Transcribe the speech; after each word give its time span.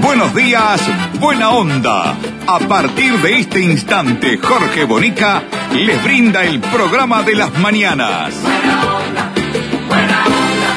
Buenos 0.00 0.34
días, 0.34 0.80
Buena 1.20 1.50
Onda. 1.50 2.16
A 2.46 2.58
partir 2.68 3.12
de 3.22 3.38
este 3.38 3.60
instante, 3.60 4.38
Jorge 4.38 4.84
Bonica 4.84 5.42
les 5.74 6.02
brinda 6.02 6.44
el 6.44 6.60
programa 6.60 7.22
de 7.22 7.34
las 7.36 7.56
mañanas. 7.58 8.34
Buena 8.42 8.96
onda, 8.96 9.32
buena 9.88 10.24
onda. 10.26 10.72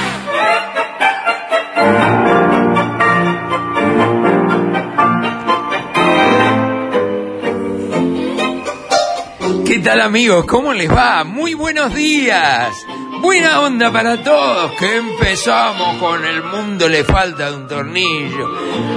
¿Qué 9.65 9.79
tal 9.79 10.01
amigos? 10.01 10.45
¿Cómo 10.45 10.73
les 10.73 10.89
va? 10.89 11.23
Muy 11.23 11.53
buenos 11.53 11.93
días. 11.93 12.73
Buena 13.25 13.61
onda 13.61 13.91
para 13.91 14.23
todos, 14.23 14.73
que 14.73 14.97
empezamos 14.97 15.97
con 15.97 16.23
el 16.23 16.43
mundo 16.43 16.87
le 16.87 17.03
falta 17.03 17.51
un 17.51 17.67
tornillo. 17.67 18.47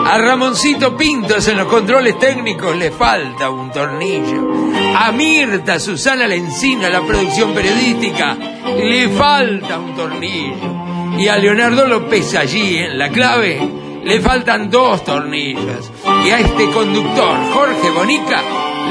A 0.05 0.19
Ramoncito 0.19 0.95
Pintos 0.99 1.49
en 1.49 1.57
los 1.57 1.67
controles 1.67 2.19
técnicos 2.19 2.77
le 2.77 2.91
falta 2.91 3.49
un 3.49 3.73
tornillo. 3.73 4.71
A 4.99 5.13
Mirta 5.13 5.81
Susana 5.81 6.27
Lencina, 6.27 6.91
la 6.91 7.01
producción 7.01 7.55
periodística, 7.55 8.37
le 8.77 9.09
falta 9.09 9.79
un 9.79 9.97
tornillo. 9.97 11.17
Y 11.19 11.27
a 11.27 11.39
Leonardo 11.39 11.89
López 11.89 12.35
allí 12.35 12.77
en 12.77 12.99
la 12.99 13.09
clave 13.09 13.59
le 14.05 14.21
faltan 14.21 14.69
dos 14.69 15.05
tornillos. 15.05 15.91
Y 16.27 16.29
a 16.29 16.39
este 16.39 16.69
conductor, 16.69 17.35
Jorge 17.55 17.91
Bonica, 17.93 18.43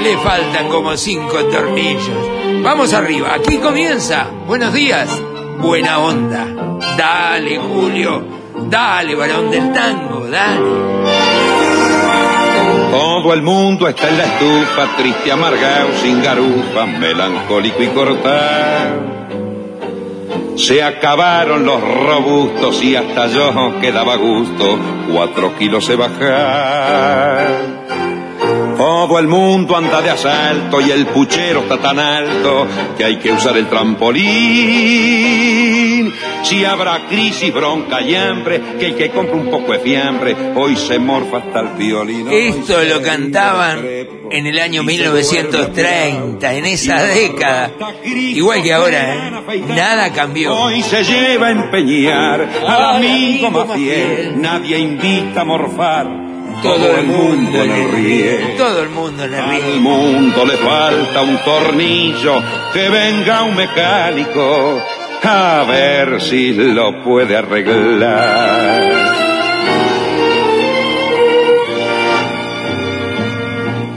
le 0.02 0.18
faltan 0.18 0.68
como 0.70 0.98
cinco 0.98 1.46
tornillos. 1.46 2.37
Vamos 2.68 2.94
arriba, 2.94 3.34
aquí 3.34 3.60
comienza. 3.60 4.28
Buenos 4.46 4.74
días, 4.74 5.08
buena 5.60 6.00
onda. 6.00 6.46
Dale, 6.98 7.58
Julio. 7.60 8.28
Dale, 8.70 9.16
varón 9.16 9.50
del 9.50 9.72
tango, 9.72 10.28
dale. 10.28 10.60
Todo 12.92 13.34
el 13.34 13.42
mundo 13.42 13.88
está 13.88 14.10
en 14.10 14.18
la 14.18 14.26
estufa, 14.26 14.98
triste, 14.98 15.32
amargado, 15.32 15.94
sin 16.02 16.22
garufa, 16.22 16.86
melancólico 16.86 17.84
y 17.84 17.88
cortado. 17.88 19.02
Se 20.58 20.84
acabaron 20.84 21.66
los 21.66 21.80
robustos 21.82 22.84
y 22.84 22.98
hasta 22.98 23.28
yo 23.28 23.80
quedaba 23.80 24.18
gusto, 24.18 24.78
cuatro 25.10 25.56
kilos 25.58 25.86
se 25.86 25.96
bajar. 25.96 27.77
Todo 28.88 29.20
el 29.20 29.28
mundo 29.28 29.76
anda 29.76 30.02
de 30.02 30.12
asalto 30.12 30.80
y 30.80 30.92
el 30.92 31.08
puchero 31.08 31.60
está 31.64 31.78
tan 31.78 32.00
alto 32.00 32.66
que 32.98 33.04
hay 33.04 33.18
que 33.18 33.34
usar 33.34 33.58
el 33.58 33.68
trampolín. 33.68 34.24
Si 36.44 36.64
habrá 36.64 37.06
crisis, 37.10 37.54
bronca 37.54 38.00
y 38.00 38.16
hambre, 38.16 38.62
que 38.80 38.86
el 38.86 38.96
que 38.96 39.10
compra 39.10 39.36
un 39.36 39.52
poco 39.52 39.74
de 39.74 39.80
fiambre 39.80 40.34
hoy 40.56 40.78
se 40.78 41.00
morfa 41.00 41.40
hasta 41.40 41.60
el 41.60 41.68
violín. 41.78 42.30
Esto 42.32 42.82
lo 42.82 43.02
cantaban 43.02 43.86
en 44.32 44.48
el 44.48 44.58
año 44.58 44.84
y 44.84 44.86
se 44.86 44.92
1930, 44.94 46.54
en 46.54 46.66
esa 46.66 47.04
década. 47.04 47.74
Igual 48.06 48.64
que 48.64 48.72
ahora, 48.74 49.16
¿eh? 49.16 49.32
Nada 49.68 50.14
cambió. 50.14 50.56
Hoy 50.56 50.82
se 50.82 51.04
lleva 51.04 51.48
a 51.48 51.52
empeñar 51.52 52.40
al 52.66 52.96
amigo 52.96 53.52
más 53.52 53.70
fiel, 53.74 54.42
nadie 54.42 54.80
invita 54.80 55.42
a 55.42 55.44
morfar. 55.44 56.27
Todo 56.64 56.92
el 56.98 57.08
mundo 57.08 57.64
le 57.64 57.88
ríe. 57.88 58.56
Todo 58.58 58.82
el 58.84 58.90
mundo 58.90 59.28
le 59.28 59.38
Al 59.38 59.50
ríe. 59.62 59.80
mundo 59.80 60.46
le 60.46 60.58
falta 60.58 61.22
un 61.22 61.38
tornillo, 61.44 62.42
que 62.74 62.90
venga 62.90 63.44
un 63.44 63.56
mecánico 63.56 64.82
a 65.24 65.64
ver 65.68 66.22
si 66.22 66.54
lo 66.54 67.04
puede 67.04 67.36
arreglar. 67.38 69.08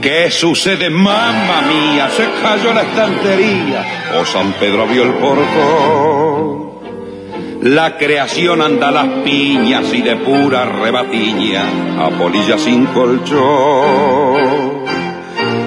¿Qué 0.01 0.31
sucede, 0.31 0.89
mamma 0.89 1.61
mía? 1.61 2.09
Se 2.09 2.27
cayó 2.41 2.73
la 2.73 2.81
estantería 2.81 3.85
o 4.19 4.25
San 4.25 4.51
Pedro 4.53 4.81
abrió 4.83 5.03
el 5.03 5.13
portón. 5.13 6.30
La 7.61 7.95
creación 7.95 8.59
anda 8.59 8.89
a 8.89 8.91
las 8.91 9.07
piñas 9.23 9.93
y 9.93 10.01
de 10.01 10.15
pura 10.15 10.65
rebatiña 10.65 12.05
a 12.05 12.09
polilla 12.09 12.57
sin 12.57 12.87
colchón. 12.87 14.41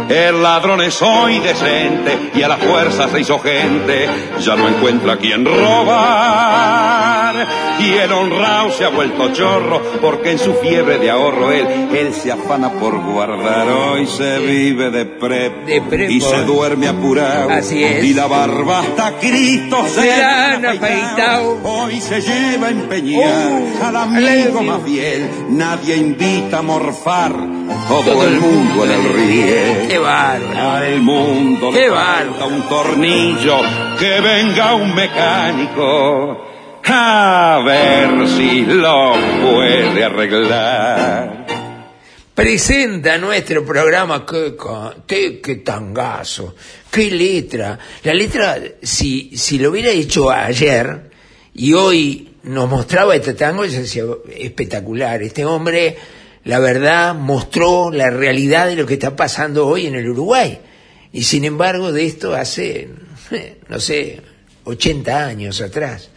El 0.09 0.43
ladrón 0.43 0.82
es 0.82 1.00
hoy 1.00 1.38
decente 1.38 2.32
y 2.34 2.43
a 2.43 2.49
la 2.49 2.56
fuerza 2.56 3.09
se 3.09 3.21
hizo 3.21 3.38
gente, 3.38 4.09
ya 4.41 4.56
no 4.56 4.66
encuentra 4.69 5.16
quien 5.19 5.44
robar. 5.44 7.24
Y 7.81 7.93
el 7.95 8.12
honrado 8.12 8.71
se 8.72 8.84
ha 8.84 8.89
vuelto 8.89 9.33
chorro 9.33 9.81
porque 10.00 10.33
en 10.33 10.39
su 10.39 10.55
fiebre 10.55 10.99
de 10.99 11.11
ahorro 11.11 11.50
él, 11.50 11.67
él 11.93 12.12
se 12.15 12.31
afana 12.33 12.71
por 12.72 12.99
guardar. 13.00 13.69
Hoy 13.69 14.06
se 14.06 14.39
vive 14.39 14.91
de 14.91 15.05
prep, 15.06 15.65
De 15.67 15.81
prep, 15.83 16.11
y 16.11 16.21
se 16.21 16.44
duerme 16.44 16.89
apurado. 16.89 17.50
Así 17.50 17.83
es. 17.83 18.05
Y 18.05 18.15
la 18.15 18.27
barba 18.27 18.81
hasta 18.81 19.12
Cristo 19.19 19.84
se 19.87 20.00
Se 20.00 20.06
le 20.06 20.25
han 20.25 20.67
afeitado. 20.67 21.59
Hoy 21.65 22.00
se 22.00 22.21
lleva 22.21 22.69
a 22.69 22.71
empeñar 22.71 23.15
Uh, 23.25 23.84
al 23.84 23.97
amigo 23.97 24.62
más 24.62 24.83
fiel. 24.84 25.28
Nadie 25.50 25.97
invita 25.97 26.59
a 26.59 26.62
morfar. 26.62 27.33
Todo, 27.89 28.03
Todo 28.03 28.25
el 28.28 28.41
mundo 28.41 28.84
en 28.84 28.91
el 28.91 29.05
ríe. 29.15 29.87
Qué 29.89 29.99
bárbaro. 29.99 30.71
Al 30.71 31.00
mundo 31.00 31.71
Qué 31.71 31.81
le 31.81 31.91
bárbaro. 31.91 32.31
falta 32.34 32.47
un 32.47 32.62
tornillo, 32.69 33.56
que 33.99 34.21
venga 34.21 34.75
un 34.75 34.94
mecánico 34.94 36.53
a 36.87 37.62
ver 37.65 38.28
si 38.28 38.62
lo 38.62 39.15
puede 39.43 40.05
arreglar. 40.05 41.47
Presenta 42.34 43.17
nuestro 43.17 43.65
programa. 43.65 44.27
Qué, 44.27 44.56
qué, 45.06 45.41
qué 45.41 45.56
tangazo. 45.56 46.55
Qué 46.91 47.11
letra. 47.11 47.78
La 48.03 48.12
letra, 48.12 48.59
si, 48.83 49.37
si 49.37 49.59
lo 49.59 49.71
hubiera 49.71 49.91
hecho 49.91 50.31
ayer 50.31 51.11
y 51.55 51.73
hoy 51.73 52.34
nos 52.43 52.69
mostraba 52.69 53.15
este 53.15 53.34
tango, 53.34 53.65
yo 53.65 53.81
decía, 53.81 54.05
espectacular. 54.37 55.23
Este 55.23 55.44
hombre, 55.44 55.97
la 56.44 56.59
verdad, 56.59 57.15
mostró 57.15 57.91
la 57.91 58.11
realidad 58.11 58.67
de 58.67 58.77
lo 58.77 58.84
que 58.84 58.94
está 58.94 59.17
pasando 59.17 59.67
hoy 59.67 59.87
en 59.87 59.94
el 59.94 60.11
Uruguay. 60.11 60.59
Y 61.12 61.23
sin 61.23 61.44
embargo, 61.44 61.93
de 61.93 62.05
esto 62.05 62.34
hace, 62.34 62.89
no 63.69 63.78
sé, 63.78 64.21
80 64.65 65.27
años 65.27 65.61
atrás. 65.61 66.11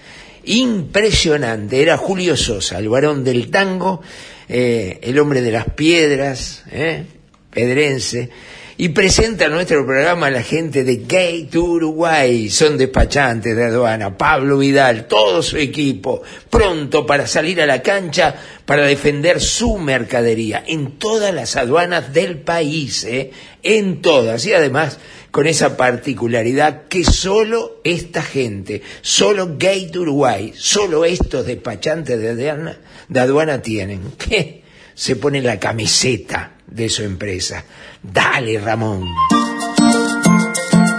Impresionante. 0.48 1.82
Era 1.82 1.98
Julio 1.98 2.38
Sosa, 2.38 2.80
el 2.80 2.88
varón 2.88 3.24
del 3.24 3.52
tango, 3.52 4.02
eh, 4.48 5.00
el 5.02 5.20
hombre 5.20 5.42
de 5.42 5.52
las 5.52 5.66
piedras, 5.72 6.64
eh, 6.72 7.04
pedrense. 7.52 8.30
Y 8.80 8.90
presenta 8.90 9.50
nuestro 9.50 9.84
programa 9.86 10.28
a 10.28 10.32
la 10.32 10.44
gente 10.44 10.84
de 10.84 10.98
Gate 10.98 11.58
Uruguay. 11.58 12.48
Son 12.50 12.78
despachantes 12.78 13.56
de 13.56 13.66
aduana. 13.66 14.16
Pablo 14.16 14.60
Vidal, 14.60 15.08
todo 15.08 15.42
su 15.42 15.58
equipo, 15.58 16.22
pronto 16.50 17.06
para 17.06 17.26
salir 17.26 17.60
a 17.60 17.66
la 17.66 17.82
cancha 17.82 18.36
para 18.66 18.86
defender 18.86 19.42
su 19.42 19.78
mercadería 19.80 20.64
en 20.66 21.00
todas 21.00 21.34
las 21.34 21.56
aduanas 21.56 22.14
del 22.14 22.38
país, 22.38 23.04
¿eh? 23.04 23.32
en 23.64 24.02
todas. 24.02 24.46
Y 24.46 24.54
además 24.54 25.00
con 25.32 25.48
esa 25.48 25.78
particularidad 25.78 26.88
que 26.88 27.04
solo 27.04 27.82
esta 27.84 28.22
gente, 28.22 28.82
solo 29.02 29.58
Gate 29.58 29.98
Uruguay, 29.98 30.54
solo 30.56 31.06
estos 31.06 31.46
despachantes 31.46 32.20
de 32.20 32.30
aduana, 32.30 32.78
de 33.08 33.20
aduana 33.20 33.62
tienen, 33.62 34.12
que 34.18 34.64
se 34.94 35.16
pone 35.16 35.42
la 35.42 35.60
camiseta 35.60 36.58
de 36.66 36.90
su 36.90 37.04
empresa. 37.04 37.64
Dale, 38.02 38.60
Ramón. 38.60 39.06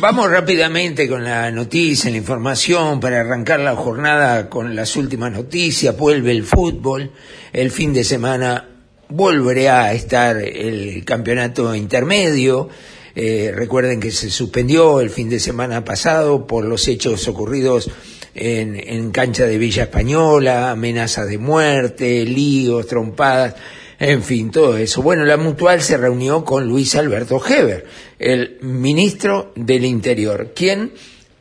Vamos 0.00 0.30
rápidamente 0.30 1.08
con 1.08 1.24
la 1.24 1.50
noticia, 1.50 2.10
la 2.10 2.16
información, 2.16 3.00
para 3.00 3.20
arrancar 3.20 3.60
la 3.60 3.76
jornada 3.76 4.48
con 4.48 4.74
las 4.74 4.96
últimas 4.96 5.32
noticias. 5.32 5.96
Vuelve 5.96 6.32
el 6.32 6.44
fútbol. 6.44 7.10
El 7.52 7.70
fin 7.70 7.92
de 7.92 8.04
semana 8.04 8.68
volverá 9.08 9.84
a 9.84 9.92
estar 9.92 10.36
el 10.36 11.04
campeonato 11.04 11.74
intermedio. 11.74 12.68
Eh, 13.14 13.52
recuerden 13.54 14.00
que 14.00 14.10
se 14.10 14.30
suspendió 14.30 15.00
el 15.00 15.10
fin 15.10 15.28
de 15.28 15.38
semana 15.38 15.84
pasado 15.84 16.46
por 16.46 16.64
los 16.64 16.88
hechos 16.88 17.28
ocurridos 17.28 17.90
en, 18.34 18.76
en 18.76 19.12
cancha 19.12 19.46
de 19.46 19.58
Villa 19.58 19.84
Española, 19.84 20.72
amenazas 20.72 21.28
de 21.28 21.38
muerte, 21.38 22.24
líos, 22.24 22.86
trompadas. 22.86 23.54
En 23.98 24.22
fin, 24.22 24.50
todo 24.50 24.76
eso. 24.76 25.02
Bueno, 25.02 25.24
la 25.24 25.36
Mutual 25.36 25.80
se 25.80 25.96
reunió 25.96 26.44
con 26.44 26.66
Luis 26.66 26.96
Alberto 26.96 27.40
Heber, 27.44 27.86
el 28.18 28.58
ministro 28.62 29.52
del 29.54 29.84
Interior, 29.84 30.52
quien 30.54 30.92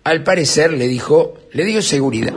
al 0.03 0.23
parecer 0.23 0.73
le 0.73 0.87
dijo, 0.87 1.35
le 1.53 1.65
dio 1.65 1.81
seguridad, 1.81 2.33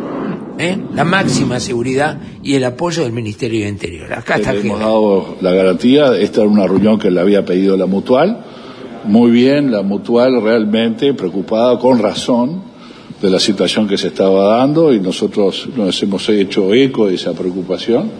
¿eh? 0.58 0.78
la 0.94 1.04
máxima 1.04 1.60
seguridad 1.60 2.18
y 2.42 2.54
el 2.54 2.64
apoyo 2.64 3.02
del 3.02 3.12
Ministerio 3.12 3.60
del 3.60 3.70
Interior. 3.70 4.12
Acá 4.12 4.36
está 4.36 4.52
Le 4.52 4.60
hemos 4.60 4.80
dado 4.80 5.36
la 5.40 5.52
garantía, 5.52 6.16
esta 6.16 6.42
era 6.42 6.50
una 6.50 6.66
reunión 6.66 6.98
que 6.98 7.10
le 7.10 7.20
había 7.20 7.44
pedido 7.44 7.76
la 7.76 7.86
Mutual, 7.86 8.44
muy 9.04 9.30
bien, 9.30 9.70
la 9.70 9.82
Mutual 9.82 10.42
realmente 10.42 11.14
preocupada 11.14 11.78
con 11.78 11.98
razón 11.98 12.62
de 13.20 13.30
la 13.30 13.40
situación 13.40 13.88
que 13.88 13.96
se 13.96 14.08
estaba 14.08 14.58
dando 14.58 14.92
y 14.92 15.00
nosotros 15.00 15.68
nos 15.74 16.02
hemos 16.02 16.28
hecho 16.28 16.72
eco 16.74 17.08
de 17.08 17.14
esa 17.14 17.32
preocupación, 17.32 18.10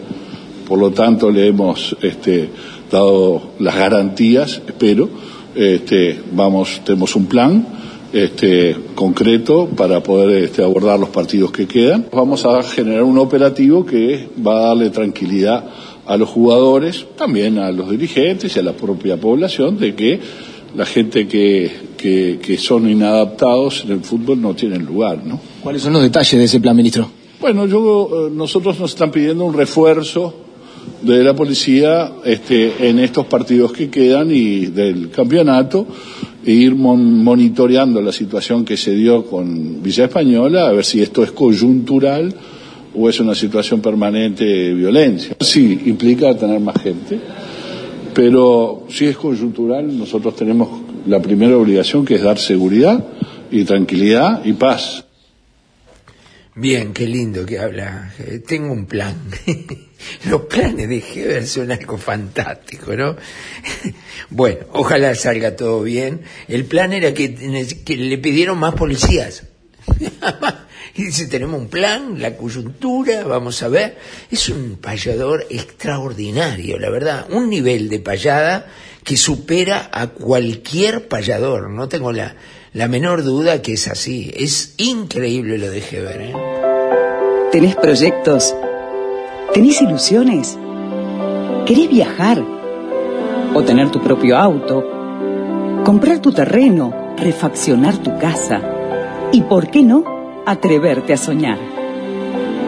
por 0.67 0.79
lo 0.79 0.91
tanto 0.91 1.31
le 1.31 1.49
hemos 1.49 1.97
este, 2.03 2.49
dado 2.91 3.51
las 3.59 3.77
garantías, 3.77 4.61
espero, 4.67 5.09
este, 5.55 6.21
vamos, 6.33 6.83
tenemos 6.85 7.15
un 7.17 7.27
plan 7.27 7.67
este, 8.13 8.77
concreto 8.95 9.67
para 9.67 10.03
poder 10.03 10.45
este, 10.45 10.63
abordar 10.63 10.99
los 10.99 11.11
partidos 11.11 11.51
que 11.53 11.67
quedan. 11.67 12.07
Vamos 12.13 12.45
a 12.45 12.63
generar 12.63 13.03
un 13.03 13.19
operativo 13.19 13.85
que 13.85 14.29
va 14.47 14.59
a 14.59 14.67
darle 14.69 14.91
tranquilidad 14.91 15.65
a 16.07 16.17
los 16.17 16.29
jugadores, 16.29 17.07
también 17.17 17.59
a 17.59 17.71
los 17.71 17.91
dirigentes 17.91 18.57
y 18.57 18.59
a 18.59 18.63
la 18.63 18.73
propia 18.73 19.17
población 19.17 19.79
de 19.79 19.95
que 19.95 20.21
la 20.77 20.87
gente 20.87 21.27
que, 21.27 21.71
que, 21.97 22.39
que 22.41 22.59
son 22.59 22.89
inadaptados 22.89 23.85
en 23.85 23.93
el 23.93 24.01
fútbol 24.01 24.41
no 24.41 24.55
tienen 24.55 24.85
lugar, 24.85 25.25
¿no? 25.25 25.41
¿Cuáles 25.63 25.83
son 25.83 25.95
los 25.95 26.03
detalles 26.03 26.39
de 26.39 26.45
ese 26.45 26.61
plan, 26.61 26.77
ministro? 26.77 27.09
Bueno, 27.41 27.67
yo, 27.67 28.29
eh, 28.29 28.31
nosotros 28.33 28.79
nos 28.79 28.91
están 28.91 29.11
pidiendo 29.11 29.45
un 29.45 29.55
refuerzo 29.55 30.46
de 31.03 31.23
la 31.23 31.35
policía 31.35 32.13
este, 32.25 32.89
en 32.89 32.99
estos 32.99 33.27
partidos 33.27 33.73
que 33.73 33.89
quedan 33.91 34.31
y 34.31 34.67
del 34.67 35.11
campeonato 35.11 35.87
e 36.45 36.53
ir 36.53 36.75
mon- 36.75 37.23
monitoreando 37.25 38.01
la 38.01 38.13
situación 38.13 38.65
que 38.65 38.77
se 38.77 38.93
dio 38.95 39.25
con 39.27 39.83
Villa 39.83 40.05
Española, 40.05 40.69
a 40.69 40.73
ver 40.73 40.85
si 40.85 41.03
esto 41.03 41.23
es 41.23 41.33
coyuntural 41.33 42.35
o 42.95 43.09
es 43.09 43.21
una 43.21 43.35
situación 43.35 43.81
permanente 43.81 44.45
de 44.45 44.75
violencia. 44.75 45.37
Sí, 45.41 45.83
implica 45.87 46.37
tener 46.37 46.61
más 46.61 46.81
gente, 46.83 47.21
pero 48.15 48.87
si 48.89 49.07
es 49.07 49.17
coyuntural, 49.17 49.97
nosotros 49.99 50.35
tenemos 50.37 50.69
la 51.07 51.21
primera 51.21 51.57
obligación 51.57 52.05
que 52.05 52.15
es 52.15 52.23
dar 52.23 52.39
seguridad 52.39 53.05
y 53.51 53.65
tranquilidad 53.65 54.45
y 54.45 54.55
paz. 54.55 55.05
Bien, 56.55 56.93
qué 56.95 57.07
lindo 57.07 57.45
que 57.45 57.59
habla. 57.59 58.13
Tengo 58.49 58.73
un 58.73 58.87
plan. 58.87 59.15
Los 60.25 60.43
planes 60.43 60.89
de 60.89 60.99
Heber 60.99 61.47
son 61.47 61.73
algo 61.73 61.99
fantástico, 61.99 62.95
¿no? 62.95 63.17
bueno, 64.31 64.67
ojalá 64.73 65.15
salga 65.15 65.57
todo 65.57 65.83
bien. 65.83 66.23
El 66.49 66.65
plan 66.65 66.93
era 66.93 67.15
que, 67.15 67.29
le 67.29 68.19
pidieron 68.19 68.59
más 68.59 68.75
policías. 68.75 69.45
y 70.95 71.05
dice, 71.05 71.27
tenemos 71.27 71.61
un 71.61 71.69
plan, 71.69 72.21
la 72.21 72.37
coyuntura, 72.37 73.25
vamos 73.25 73.63
a 73.63 73.69
ver. 73.69 73.97
Es 74.31 74.49
un 74.49 74.77
payador 74.77 75.47
extraordinario, 75.51 76.79
la 76.79 76.91
verdad. 76.91 77.27
Un 77.31 77.51
nivel 77.51 77.89
de 77.89 78.01
payada 78.01 78.67
que 79.05 79.17
supera 79.17 79.91
a 79.93 80.09
cualquier 80.09 81.07
payador. 81.09 81.71
No 81.71 81.89
tengo 81.89 82.13
la, 82.13 82.37
la 82.73 82.89
menor 82.89 83.23
duda 83.23 83.63
que 83.63 83.75
es 83.75 83.89
así. 83.89 84.33
Es 84.37 84.75
increíble 84.79 85.59
lo 85.59 85.71
de 85.71 85.79
Heber, 85.79 86.21
¿eh? 86.21 86.33
¿Tenés 87.53 87.77
proyectos? 87.77 88.55
¿Tenés 89.57 89.81
ilusiones? 89.81 90.59
¿Querés 91.65 91.89
viajar? 91.89 92.45
¿O 93.55 93.63
tener 93.63 93.89
tu 93.89 94.01
propio 94.01 94.37
auto? 94.37 94.85
¿Comprar 95.83 96.19
tu 96.19 96.31
terreno? 96.31 96.93
¿Refaccionar 97.17 97.97
tu 97.97 98.19
casa? 98.19 98.61
¿Y 99.33 99.41
por 99.41 99.69
qué 99.71 99.83
no? 99.83 100.05
Atreverte 100.45 101.15
a 101.15 101.17
soñar. 101.17 101.57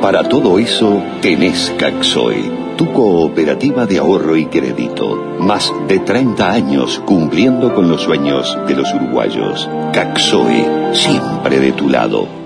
Para 0.01 0.31
todo 0.31 0.59
eso 0.59 1.03
tenés 1.21 1.75
Caxoe, 1.77 2.51
tu 2.79 2.91
cooperativa 2.91 3.85
de 3.85 3.99
ahorro 3.99 4.35
y 4.39 4.47
crédito. 4.47 5.37
Más 5.41 5.71
de 5.89 5.99
30 5.99 6.51
años 6.51 7.03
cumpliendo 7.05 7.75
con 7.75 7.91
los 7.91 8.01
sueños 8.01 8.57
de 8.67 8.75
los 8.75 8.95
uruguayos. 8.95 9.69
Caxoe, 9.93 10.95
siempre 10.95 11.61
de 11.61 11.73
tu 11.73 11.91
lado. 11.91 12.38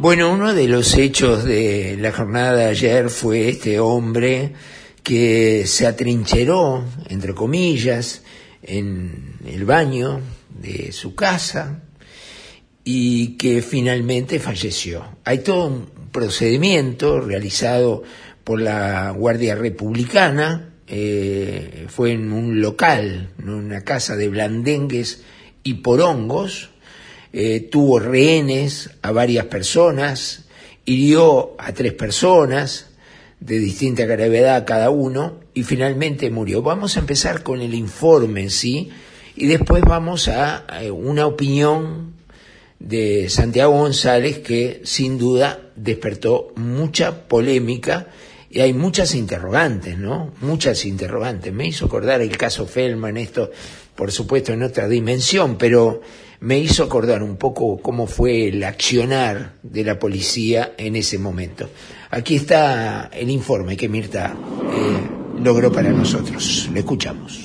Bueno, 0.00 0.32
uno 0.32 0.54
de 0.54 0.66
los 0.66 0.96
hechos 0.96 1.44
de 1.44 1.94
la 2.00 2.10
jornada 2.10 2.56
de 2.56 2.64
ayer 2.64 3.10
fue 3.10 3.50
este 3.50 3.80
hombre 3.80 4.54
que 5.02 5.66
se 5.66 5.86
atrincheró, 5.86 6.82
entre 7.10 7.34
comillas, 7.34 8.22
en 8.62 9.34
el 9.44 9.66
baño 9.66 10.22
de 10.58 10.92
su 10.92 11.14
casa 11.14 11.82
y 12.82 13.36
que 13.36 13.60
finalmente 13.60 14.38
falleció. 14.38 15.04
Hay 15.26 15.40
todo 15.40 15.66
un 15.66 15.90
procedimiento 16.10 17.20
realizado 17.20 18.02
por 18.42 18.58
la 18.58 19.10
Guardia 19.10 19.54
Republicana, 19.54 20.76
eh, 20.86 21.84
fue 21.90 22.12
en 22.12 22.32
un 22.32 22.62
local, 22.62 23.34
en 23.38 23.50
una 23.50 23.84
casa 23.84 24.16
de 24.16 24.30
blandengues 24.30 25.24
y 25.62 25.74
porongos, 25.74 26.69
eh, 27.32 27.60
tuvo 27.60 27.98
rehenes 27.98 28.90
a 29.02 29.12
varias 29.12 29.46
personas, 29.46 30.46
hirió 30.84 31.54
a 31.58 31.72
tres 31.72 31.92
personas 31.92 32.90
de 33.38 33.58
distinta 33.58 34.04
gravedad 34.04 34.66
cada 34.66 34.90
uno 34.90 35.40
y 35.54 35.62
finalmente 35.62 36.30
murió. 36.30 36.62
Vamos 36.62 36.96
a 36.96 37.00
empezar 37.00 37.42
con 37.42 37.60
el 37.60 37.74
informe 37.74 38.42
en 38.42 38.50
sí 38.50 38.90
y 39.36 39.46
después 39.46 39.82
vamos 39.82 40.28
a, 40.28 40.56
a 40.56 40.92
una 40.92 41.26
opinión 41.26 42.14
de 42.78 43.28
Santiago 43.28 43.72
González 43.72 44.38
que 44.38 44.80
sin 44.84 45.18
duda 45.18 45.60
despertó 45.76 46.52
mucha 46.56 47.28
polémica 47.28 48.08
y 48.50 48.60
hay 48.60 48.72
muchas 48.72 49.14
interrogantes, 49.14 49.96
¿no? 49.96 50.32
Muchas 50.40 50.84
interrogantes. 50.84 51.52
Me 51.52 51.68
hizo 51.68 51.86
acordar 51.86 52.20
el 52.20 52.36
caso 52.36 52.66
Feldman, 52.66 53.16
esto 53.16 53.50
por 53.94 54.10
supuesto 54.10 54.52
en 54.52 54.64
otra 54.64 54.88
dimensión, 54.88 55.56
pero 55.56 56.00
me 56.40 56.58
hizo 56.58 56.82
acordar 56.82 57.22
un 57.22 57.36
poco 57.36 57.78
cómo 57.80 58.08
fue 58.08 58.48
el 58.48 58.64
accionar 58.64 59.52
de 59.62 59.84
la 59.84 59.98
policía 59.98 60.72
en 60.78 60.96
ese 60.96 61.18
momento. 61.18 61.68
Aquí 62.10 62.36
está 62.36 63.10
el 63.12 63.30
informe 63.30 63.76
que 63.76 63.88
Mirta 63.88 64.34
eh, 64.34 65.40
logró 65.42 65.70
para 65.70 65.90
nosotros. 65.90 66.68
Lo 66.72 66.78
escuchamos. 66.78 67.38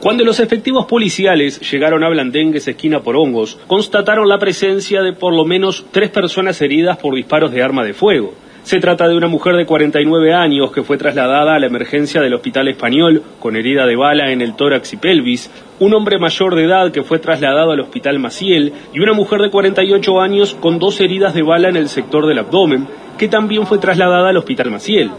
Cuando 0.00 0.24
los 0.24 0.38
efectivos 0.38 0.84
policiales 0.86 1.60
llegaron 1.70 2.04
a 2.04 2.10
Blandengues, 2.10 2.68
esquina 2.68 3.02
por 3.02 3.16
hongos, 3.16 3.58
constataron 3.66 4.28
la 4.28 4.38
presencia 4.38 5.02
de 5.02 5.14
por 5.14 5.34
lo 5.34 5.46
menos 5.46 5.86
tres 5.92 6.10
personas 6.10 6.60
heridas 6.60 6.98
por 6.98 7.14
disparos 7.14 7.52
de 7.52 7.62
arma 7.62 7.84
de 7.84 7.94
fuego. 7.94 8.34
Se 8.66 8.80
trata 8.80 9.06
de 9.06 9.16
una 9.16 9.28
mujer 9.28 9.54
de 9.54 9.64
49 9.64 10.34
años 10.34 10.72
que 10.72 10.82
fue 10.82 10.98
trasladada 10.98 11.54
a 11.54 11.58
la 11.60 11.68
emergencia 11.68 12.20
del 12.20 12.34
Hospital 12.34 12.66
Español 12.66 13.22
con 13.38 13.54
herida 13.54 13.86
de 13.86 13.94
bala 13.94 14.32
en 14.32 14.40
el 14.40 14.56
tórax 14.56 14.92
y 14.92 14.96
pelvis, 14.96 15.48
un 15.78 15.94
hombre 15.94 16.18
mayor 16.18 16.56
de 16.56 16.64
edad 16.64 16.90
que 16.90 17.04
fue 17.04 17.20
trasladado 17.20 17.70
al 17.70 17.78
Hospital 17.78 18.18
Maciel 18.18 18.72
y 18.92 18.98
una 18.98 19.12
mujer 19.12 19.40
de 19.40 19.50
48 19.50 20.20
años 20.20 20.56
con 20.58 20.80
dos 20.80 21.00
heridas 21.00 21.32
de 21.32 21.42
bala 21.42 21.68
en 21.68 21.76
el 21.76 21.88
sector 21.88 22.26
del 22.26 22.40
abdomen 22.40 22.88
que 23.16 23.28
también 23.28 23.68
fue 23.68 23.78
trasladada 23.78 24.30
al 24.30 24.36
Hospital 24.36 24.72
Maciel. 24.72 25.12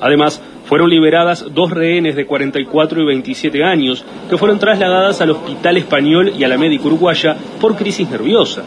Además, 0.00 0.42
fueron 0.64 0.88
liberadas 0.88 1.44
dos 1.52 1.72
rehenes 1.72 2.16
de 2.16 2.24
44 2.24 3.02
y 3.02 3.04
27 3.04 3.62
años 3.62 4.06
que 4.30 4.38
fueron 4.38 4.58
trasladadas 4.58 5.20
al 5.20 5.32
Hospital 5.32 5.76
Español 5.76 6.32
y 6.34 6.44
a 6.44 6.48
la 6.48 6.56
médica 6.56 6.86
uruguaya 6.86 7.36
por 7.60 7.76
crisis 7.76 8.08
nerviosa. 8.08 8.62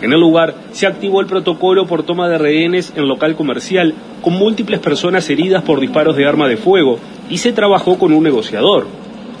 En 0.00 0.12
el 0.12 0.20
lugar 0.20 0.54
se 0.72 0.86
activó 0.86 1.20
el 1.20 1.26
protocolo 1.26 1.86
por 1.86 2.04
toma 2.04 2.28
de 2.28 2.38
rehenes 2.38 2.92
en 2.96 3.08
local 3.08 3.34
comercial 3.34 3.94
con 4.22 4.34
múltiples 4.34 4.80
personas 4.80 5.28
heridas 5.28 5.62
por 5.62 5.80
disparos 5.80 6.16
de 6.16 6.26
arma 6.26 6.48
de 6.48 6.56
fuego 6.56 6.98
y 7.28 7.38
se 7.38 7.52
trabajó 7.52 7.98
con 7.98 8.12
un 8.12 8.22
negociador. 8.22 8.86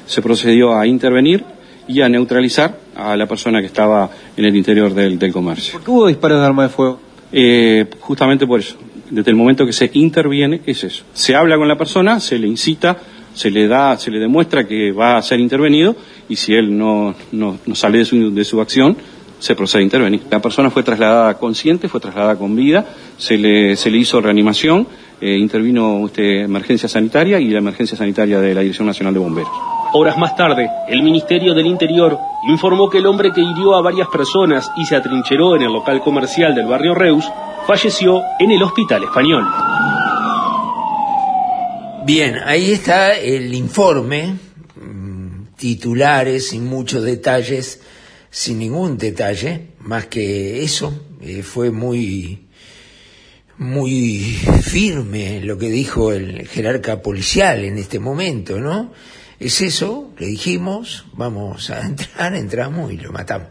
Se 0.06 0.22
procedió 0.22 0.76
a 0.76 0.86
intervenir 0.86 1.44
y 1.86 2.00
a 2.02 2.08
neutralizar 2.08 2.78
a 2.96 3.16
la 3.16 3.26
persona 3.26 3.60
que 3.60 3.66
estaba 3.66 4.10
en 4.36 4.44
el 4.44 4.56
interior 4.56 4.92
del, 4.92 5.18
del 5.18 5.32
comercio. 5.32 5.72
¿Por 5.72 5.82
qué 5.82 5.90
hubo 5.90 6.06
disparos 6.06 6.40
de 6.40 6.46
arma 6.46 6.64
de 6.64 6.68
fuego? 6.68 7.00
Eh, 7.32 7.86
justamente 8.00 8.46
por 8.46 8.60
eso. 8.60 8.76
Desde 9.10 9.30
el 9.30 9.36
momento 9.36 9.64
que 9.64 9.72
se 9.72 9.90
interviene 9.94 10.60
es 10.66 10.84
eso. 10.84 11.04
Se 11.12 11.34
habla 11.34 11.56
con 11.56 11.66
la 11.66 11.76
persona, 11.76 12.20
se 12.20 12.38
le 12.38 12.46
incita, 12.46 12.98
se 13.32 13.50
le 13.50 13.66
da, 13.66 13.96
se 13.96 14.10
le 14.10 14.18
demuestra 14.18 14.66
que 14.66 14.92
va 14.92 15.16
a 15.16 15.22
ser 15.22 15.40
intervenido 15.40 15.96
y 16.28 16.36
si 16.36 16.54
él 16.54 16.76
no, 16.76 17.14
no, 17.32 17.58
no 17.64 17.74
sale 17.74 17.98
de 17.98 18.04
su, 18.04 18.34
de 18.34 18.44
su 18.44 18.60
acción, 18.60 18.96
se 19.38 19.54
procede 19.54 19.82
a 19.82 19.84
intervenir. 19.84 20.22
La 20.30 20.40
persona 20.40 20.70
fue 20.70 20.82
trasladada 20.82 21.34
consciente, 21.38 21.88
fue 21.88 22.00
trasladada 22.00 22.36
con 22.36 22.56
vida, 22.56 22.84
se 23.16 23.36
le, 23.36 23.76
se 23.76 23.90
le 23.90 23.98
hizo 23.98 24.20
reanimación, 24.20 24.86
eh, 25.20 25.36
intervino 25.36 25.96
usted 25.98 26.44
emergencia 26.44 26.88
sanitaria 26.88 27.40
y 27.40 27.48
la 27.48 27.58
emergencia 27.58 27.96
sanitaria 27.96 28.40
de 28.40 28.54
la 28.54 28.60
Dirección 28.60 28.86
Nacional 28.86 29.14
de 29.14 29.20
Bomberos. 29.20 29.50
Horas 29.92 30.18
más 30.18 30.36
tarde, 30.36 30.68
el 30.88 31.02
Ministerio 31.02 31.54
del 31.54 31.66
Interior 31.66 32.18
informó 32.48 32.90
que 32.90 32.98
el 32.98 33.06
hombre 33.06 33.32
que 33.32 33.40
hirió 33.40 33.74
a 33.74 33.80
varias 33.80 34.08
personas 34.08 34.70
y 34.76 34.84
se 34.84 34.96
atrincheró 34.96 35.56
en 35.56 35.62
el 35.62 35.72
local 35.72 36.00
comercial 36.00 36.54
del 36.54 36.66
barrio 36.66 36.94
Reus 36.94 37.24
falleció 37.66 38.22
en 38.38 38.50
el 38.50 38.62
Hospital 38.62 39.04
Español. 39.04 39.44
Bien, 42.04 42.36
ahí 42.44 42.72
está 42.72 43.14
el 43.14 43.52
informe, 43.54 44.36
mm, 44.76 45.54
titulares 45.56 46.48
sin 46.48 46.66
muchos 46.66 47.02
detalles, 47.02 47.82
sin 48.30 48.58
ningún 48.58 48.98
detalle, 48.98 49.68
más 49.80 50.06
que 50.06 50.62
eso, 50.62 51.04
eh, 51.20 51.42
fue 51.42 51.70
muy 51.70 52.48
muy 53.58 54.38
firme 54.62 55.40
lo 55.40 55.58
que 55.58 55.68
dijo 55.68 56.12
el 56.12 56.46
jerarca 56.46 57.02
policial 57.02 57.64
en 57.64 57.76
este 57.76 57.98
momento, 57.98 58.60
¿no? 58.60 58.92
Es 59.40 59.60
eso, 59.60 60.12
le 60.18 60.26
dijimos, 60.26 61.06
vamos 61.12 61.70
a 61.70 61.80
entrar, 61.86 62.34
entramos 62.34 62.92
y 62.92 62.96
lo 62.96 63.12
matamos. 63.12 63.48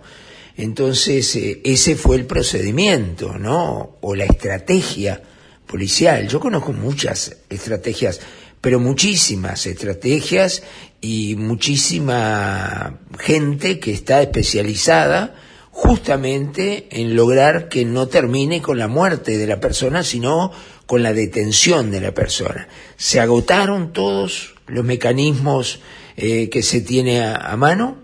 Entonces, 0.55 1.35
eh, 1.35 1.61
ese 1.63 1.95
fue 1.95 2.15
el 2.15 2.25
procedimiento, 2.25 3.37
¿no? 3.37 3.97
O 4.01 4.15
la 4.15 4.25
estrategia 4.25 5.21
policial. 5.67 6.27
Yo 6.27 6.39
conozco 6.39 6.73
muchas 6.73 7.37
estrategias, 7.49 8.19
pero 8.61 8.79
muchísimas 8.79 9.65
estrategias 9.65 10.63
y 11.01 11.35
muchísima 11.35 12.99
gente 13.19 13.79
que 13.79 13.91
está 13.91 14.21
especializada 14.21 15.35
justamente 15.71 16.87
en 16.89 17.15
lograr 17.15 17.69
que 17.69 17.85
no 17.85 18.07
termine 18.07 18.61
con 18.61 18.79
la 18.79 18.87
muerte 18.87 19.37
de 19.37 19.45
la 19.45 19.59
persona, 19.59 20.03
sino 20.03 20.51
con 20.87 21.03
la 21.03 21.13
detención 21.13 21.91
de 21.91 22.01
la 22.01 22.13
persona. 22.13 22.67
Se 22.95 23.19
agotaron 23.19 23.93
todos 23.93 24.55
los 24.65 24.83
mecanismos 24.83 25.79
eh, 26.15 26.49
que 26.49 26.63
se 26.63 26.81
tiene 26.81 27.21
a, 27.21 27.35
a, 27.35 27.55
mano 27.57 27.97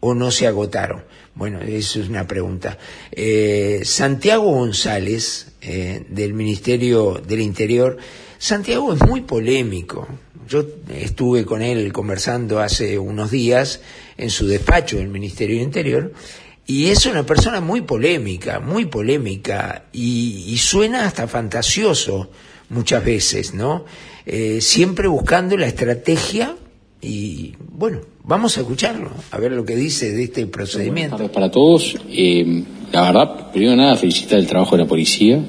o 0.00 0.14
no 0.14 0.32
se 0.32 0.48
agotaron. 0.48 1.04
Bueno, 1.36 1.60
eso 1.60 2.00
es 2.00 2.08
una 2.08 2.26
pregunta. 2.26 2.76
Eh, 3.12 3.82
Santiago 3.84 4.50
González, 4.50 5.52
eh, 5.60 6.04
del 6.08 6.34
Ministerio 6.34 7.22
del 7.24 7.40
Interior, 7.40 7.96
Santiago 8.40 8.94
es 8.94 9.02
muy 9.06 9.20
polémico. 9.20 10.08
Yo 10.48 10.64
estuve 10.88 11.44
con 11.44 11.60
él 11.60 11.92
conversando 11.92 12.58
hace 12.58 12.98
unos 12.98 13.30
días 13.30 13.82
en 14.16 14.30
su 14.30 14.46
despacho 14.46 14.96
del 14.96 15.08
Ministerio 15.08 15.56
del 15.56 15.64
Interior 15.66 16.12
y 16.66 16.86
es 16.86 17.04
una 17.04 17.26
persona 17.26 17.60
muy 17.60 17.82
polémica, 17.82 18.58
muy 18.58 18.86
polémica, 18.86 19.84
y, 19.92 20.46
y 20.48 20.56
suena 20.56 21.04
hasta 21.04 21.28
fantasioso 21.28 22.30
muchas 22.70 23.04
veces, 23.04 23.52
¿no? 23.52 23.84
Eh, 24.24 24.60
siempre 24.62 25.06
buscando 25.06 25.58
la 25.58 25.66
estrategia 25.66 26.56
y, 27.02 27.52
bueno, 27.72 28.00
vamos 28.24 28.56
a 28.56 28.62
escucharlo, 28.62 29.10
a 29.32 29.38
ver 29.38 29.52
lo 29.52 29.66
que 29.66 29.76
dice 29.76 30.12
de 30.12 30.24
este 30.24 30.46
procedimiento. 30.46 31.30
Para 31.30 31.50
todos. 31.50 31.94
Eh, 32.08 32.64
la 32.90 33.02
verdad, 33.02 33.52
primero 33.52 33.76
nada, 33.76 33.96
felicitar 33.96 34.38
el 34.38 34.46
trabajo 34.46 34.76
de 34.76 34.84
la 34.84 34.88
policía, 34.88 35.44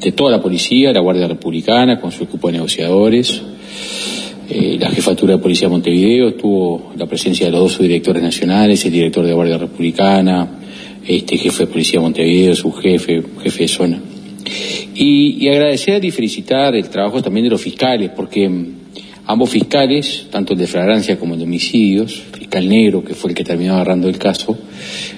de 0.00 0.12
toda 0.12 0.30
la 0.30 0.40
policía, 0.40 0.92
la 0.92 1.00
Guardia 1.00 1.28
Republicana, 1.28 2.00
con 2.00 2.10
su 2.10 2.24
equipo 2.24 2.48
de 2.48 2.54
negociadores, 2.54 3.42
eh, 4.48 4.78
la 4.80 4.90
jefatura 4.90 5.36
de 5.36 5.42
policía 5.42 5.68
de 5.68 5.72
Montevideo, 5.72 6.34
tuvo 6.34 6.92
la 6.96 7.06
presencia 7.06 7.46
de 7.46 7.52
los 7.52 7.60
dos 7.60 7.72
subdirectores 7.74 8.22
nacionales, 8.22 8.84
el 8.84 8.92
director 8.92 9.24
de 9.24 9.32
Guardia 9.32 9.58
Republicana, 9.58 10.48
este 11.06 11.36
jefe 11.36 11.66
de 11.66 11.72
policía 11.72 12.00
de 12.00 12.04
Montevideo, 12.04 12.56
su 12.56 12.72
jefe, 12.72 13.22
jefe 13.42 13.62
de 13.62 13.68
zona. 13.68 14.00
Y, 14.94 15.48
agradecer 15.48 16.04
y 16.04 16.10
felicitar 16.10 16.74
el 16.74 16.88
trabajo 16.88 17.22
también 17.22 17.44
de 17.44 17.50
los 17.50 17.60
fiscales, 17.60 18.10
porque 18.16 18.50
ambos 19.26 19.50
fiscales, 19.50 20.26
tanto 20.30 20.54
el 20.54 20.58
de 20.58 20.66
flagrancia 20.66 21.18
como 21.18 21.34
el 21.34 21.40
de 21.40 21.46
homicidios, 21.46 22.22
fiscal 22.32 22.68
negro, 22.68 23.04
que 23.04 23.14
fue 23.14 23.30
el 23.30 23.36
que 23.36 23.44
terminó 23.44 23.74
agarrando 23.74 24.08
el 24.08 24.18
caso, 24.18 24.58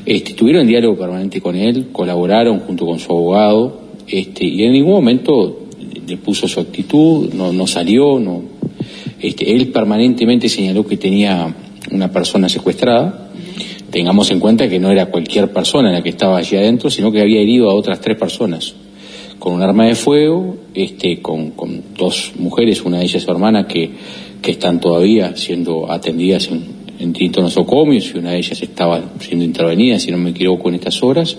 este, 0.05 0.35
tuvieron 0.35 0.67
diálogo 0.67 0.99
permanente 0.99 1.41
con 1.41 1.57
él, 1.57 1.89
colaboraron 1.93 2.61
junto 2.61 2.85
con 2.85 2.99
su 2.99 3.11
abogado, 3.13 3.82
este, 4.09 4.45
y 4.45 4.63
en 4.65 4.73
ningún 4.73 4.93
momento 4.93 5.67
le 6.07 6.17
puso 6.17 6.49
su 6.49 6.61
actitud, 6.61 7.33
no, 7.33 7.53
no 7.53 7.67
salió, 7.67 8.19
no, 8.19 8.43
este, 9.21 9.53
él 9.55 9.69
permanentemente 9.69 10.49
señaló 10.49 10.87
que 10.87 10.97
tenía 10.97 11.55
una 11.91 12.11
persona 12.11 12.49
secuestrada. 12.49 13.31
Tengamos 13.91 14.31
en 14.31 14.41
cuenta 14.41 14.69
que 14.69 14.81
no 14.81 14.91
era 14.91 15.07
cualquier 15.07 15.53
persona 15.53 15.93
la 15.93 16.03
que 16.03 16.09
estaba 16.09 16.39
allí 16.39 16.57
adentro, 16.57 16.91
sino 16.91 17.13
que 17.13 17.21
había 17.21 17.41
herido 17.41 17.71
a 17.71 17.75
otras 17.75 18.01
tres 18.01 18.19
personas 18.19 18.75
con 19.39 19.55
un 19.55 19.63
arma 19.63 19.87
de 19.87 19.97
fuego, 19.97 20.57
este, 20.73 21.21
con, 21.21 21.51
con 21.51 21.83
dos 21.99 22.33
mujeres, 22.39 22.85
una 22.85 22.99
de 22.99 23.05
ellas 23.07 23.25
su 23.25 23.31
hermana, 23.33 23.67
que, 23.67 23.91
que 24.41 24.53
están 24.53 24.81
todavía 24.81 25.37
siendo 25.37 25.91
atendidas 25.91 26.47
en, 26.47 26.63
en 27.01 27.13
distintos 27.13 27.43
nosocomios 27.43 28.13
y 28.15 28.19
una 28.19 28.31
de 28.31 28.39
ellas 28.39 28.63
estaba 28.63 29.03
siendo 29.19 29.45
intervenida, 29.45 29.99
si 29.99 30.13
no 30.13 30.19
me 30.19 30.31
equivoco, 30.31 30.69
en 30.69 30.77
estas 30.77 31.03
horas. 31.03 31.37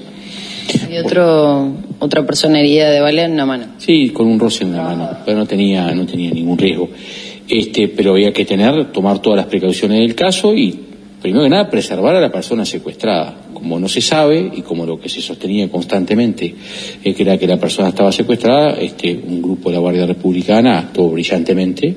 ¿Y 0.90 0.98
otro, 0.98 1.74
otra 2.00 2.26
persona 2.26 2.60
herida 2.60 2.90
de 2.90 3.02
bala 3.02 3.26
en 3.26 3.38
la 3.38 3.46
mano? 3.46 3.66
Sí, 3.78 4.10
con 4.10 4.28
un 4.28 4.40
roce 4.40 4.64
en 4.64 4.74
la 4.74 4.84
mano, 4.84 5.10
pero 5.26 5.38
no 5.38 5.46
tenía, 5.46 5.92
no 5.94 6.06
tenía 6.06 6.32
ningún 6.32 6.58
riesgo. 6.58 6.90
Este, 7.48 7.88
pero 7.90 8.12
había 8.12 8.32
que 8.32 8.46
tener, 8.46 8.92
tomar 8.92 9.20
todas 9.20 9.38
las 9.38 9.48
precauciones 9.48 10.00
del 10.00 10.16
caso 10.16 10.56
y, 10.56 10.78
primero 11.22 11.44
que 11.44 11.50
nada, 11.50 11.70
preservar 11.70 12.16
a 12.16 12.22
la 12.22 12.32
persona 12.32 12.66
secuestrada. 12.66 13.42
Como 13.54 13.80
no 13.80 13.88
se 13.88 14.02
sabe 14.02 14.52
y 14.56 14.62
como 14.62 14.86
lo 14.86 15.00
que 15.00 15.10
se 15.10 15.22
sostenía 15.22 15.70
constantemente 15.70 16.54
es 17.04 17.16
que 17.16 17.24
era 17.24 17.38
que 17.38 17.48
la 17.48 17.58
persona 17.58 17.90
estaba 17.90 18.12
secuestrada, 18.12 18.72
este, 18.74 19.14
un 19.16 19.42
grupo 19.42 19.70
de 19.70 19.76
la 19.76 19.80
Guardia 19.80 20.06
Republicana 20.06 20.80
actuó 20.80 21.10
brillantemente 21.10 21.96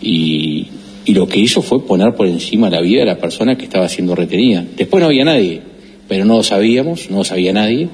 y, 0.00 0.66
y 1.04 1.14
lo 1.14 1.28
que 1.28 1.40
hizo 1.40 1.60
fue 1.60 1.86
poner 1.86 2.14
por 2.14 2.26
encima 2.26 2.70
la 2.70 2.80
vida 2.80 3.00
de 3.00 3.06
la 3.06 3.18
persona 3.18 3.56
que 3.56 3.64
estaba 3.64 3.88
siendo 3.88 4.14
retenida. 4.14 4.64
Después 4.76 5.02
no 5.02 5.08
había 5.08 5.24
nadie, 5.24 5.60
pero 6.08 6.24
no 6.24 6.36
lo 6.36 6.42
sabíamos, 6.42 7.10
no 7.10 7.18
lo 7.18 7.24
sabía 7.24 7.52
nadie. 7.52 7.88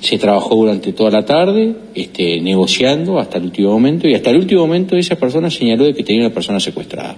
Se 0.00 0.18
trabajó 0.18 0.54
durante 0.54 0.92
toda 0.92 1.10
la 1.10 1.24
tarde, 1.24 1.74
este, 1.94 2.40
negociando 2.40 3.18
hasta 3.18 3.38
el 3.38 3.44
último 3.44 3.72
momento, 3.72 4.06
y 4.06 4.14
hasta 4.14 4.30
el 4.30 4.36
último 4.36 4.60
momento 4.62 4.96
esa 4.96 5.16
persona 5.16 5.50
señaló 5.50 5.84
de 5.84 5.94
que 5.94 6.04
tenía 6.04 6.26
una 6.26 6.34
persona 6.34 6.60
secuestrada. 6.60 7.16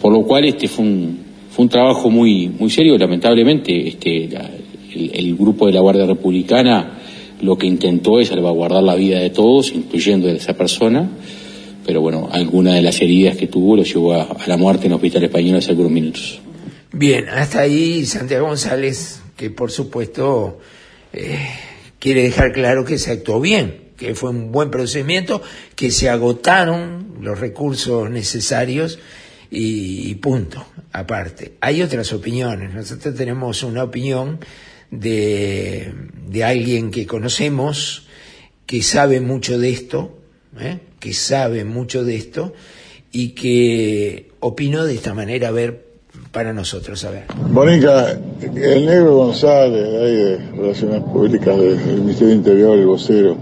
Por 0.00 0.12
lo 0.12 0.22
cual 0.22 0.44
este 0.44 0.68
fue 0.68 0.84
un, 0.84 1.18
fue 1.50 1.64
un 1.64 1.68
trabajo 1.68 2.10
muy, 2.10 2.48
muy 2.48 2.70
serio, 2.70 2.96
lamentablemente, 2.96 3.88
este, 3.88 4.28
la, 4.28 4.48
el, 4.94 5.36
grupo 5.36 5.66
de 5.66 5.72
la 5.72 5.80
Guardia 5.80 6.06
Republicana 6.06 6.98
lo 7.40 7.58
que 7.58 7.66
intentó 7.66 8.20
es 8.20 8.28
salvaguardar 8.28 8.82
la 8.82 8.94
vida 8.94 9.18
de 9.18 9.30
todos, 9.30 9.72
incluyendo 9.72 10.28
de 10.28 10.36
esa 10.36 10.54
persona, 10.54 11.10
pero 11.84 12.00
bueno, 12.00 12.28
alguna 12.30 12.74
de 12.74 12.82
las 12.82 13.00
heridas 13.02 13.36
que 13.36 13.48
tuvo 13.48 13.76
lo 13.76 13.82
llevó 13.82 14.14
a, 14.14 14.22
a 14.22 14.46
la 14.46 14.56
muerte 14.56 14.86
en 14.86 14.92
el 14.92 14.96
Hospital 14.96 15.24
Español 15.24 15.58
hace 15.58 15.70
algunos 15.70 15.92
minutos. 15.92 16.40
Bien, 16.92 17.28
hasta 17.28 17.60
ahí 17.60 18.06
Santiago 18.06 18.46
González, 18.46 19.23
que 19.36 19.50
por 19.50 19.70
supuesto 19.70 20.60
eh, 21.12 21.48
quiere 21.98 22.22
dejar 22.22 22.52
claro 22.52 22.84
que 22.84 22.98
se 22.98 23.12
actuó 23.12 23.40
bien, 23.40 23.92
que 23.96 24.14
fue 24.14 24.30
un 24.30 24.52
buen 24.52 24.70
procedimiento, 24.70 25.42
que 25.74 25.90
se 25.90 26.08
agotaron 26.08 27.16
los 27.20 27.38
recursos 27.38 28.10
necesarios 28.10 28.98
y, 29.50 30.14
punto, 30.16 30.66
aparte. 30.92 31.52
Hay 31.60 31.80
otras 31.80 32.12
opiniones, 32.12 32.74
nosotros 32.74 33.14
tenemos 33.14 33.62
una 33.62 33.84
opinión 33.84 34.40
de, 34.90 35.94
de 36.26 36.44
alguien 36.44 36.90
que 36.90 37.06
conocemos, 37.06 38.08
que 38.66 38.82
sabe 38.82 39.20
mucho 39.20 39.58
de 39.58 39.70
esto, 39.70 40.18
¿eh? 40.58 40.80
que 40.98 41.12
sabe 41.12 41.64
mucho 41.64 42.04
de 42.04 42.16
esto 42.16 42.54
y 43.12 43.30
que 43.30 44.30
opinó 44.40 44.84
de 44.84 44.94
esta 44.94 45.14
manera, 45.14 45.48
a 45.48 45.52
ver, 45.52 45.84
para 46.34 46.52
nosotros, 46.52 47.02
a 47.04 47.10
ver. 47.10 47.22
Bonica, 47.50 48.18
el 48.42 48.86
negro 48.86 49.16
González, 49.16 49.90
de, 49.90 50.12
de 50.12 50.38
Relaciones 50.50 51.02
Públicas 51.04 51.56
del 51.56 52.00
Ministerio 52.00 52.28
del 52.28 52.36
Interior, 52.38 52.76
el 52.76 52.86
vocero, 52.86 53.36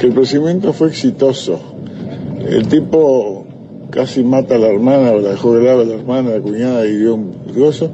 que 0.00 0.06
el 0.06 0.14
procedimiento 0.14 0.72
fue 0.72 0.88
exitoso. 0.88 1.60
El 2.40 2.66
tipo 2.66 3.44
casi 3.90 4.24
mata 4.24 4.54
a 4.54 4.58
la 4.58 4.68
hermana, 4.68 5.12
o 5.12 5.20
la 5.20 5.30
dejó 5.30 5.52
grave 5.52 5.82
a 5.82 5.84
la 5.84 5.94
hermana, 5.94 6.30
la 6.30 6.40
cuñada, 6.40 6.86
y 6.86 6.96
dio 6.96 7.14
un 7.14 7.32
gozo. 7.54 7.90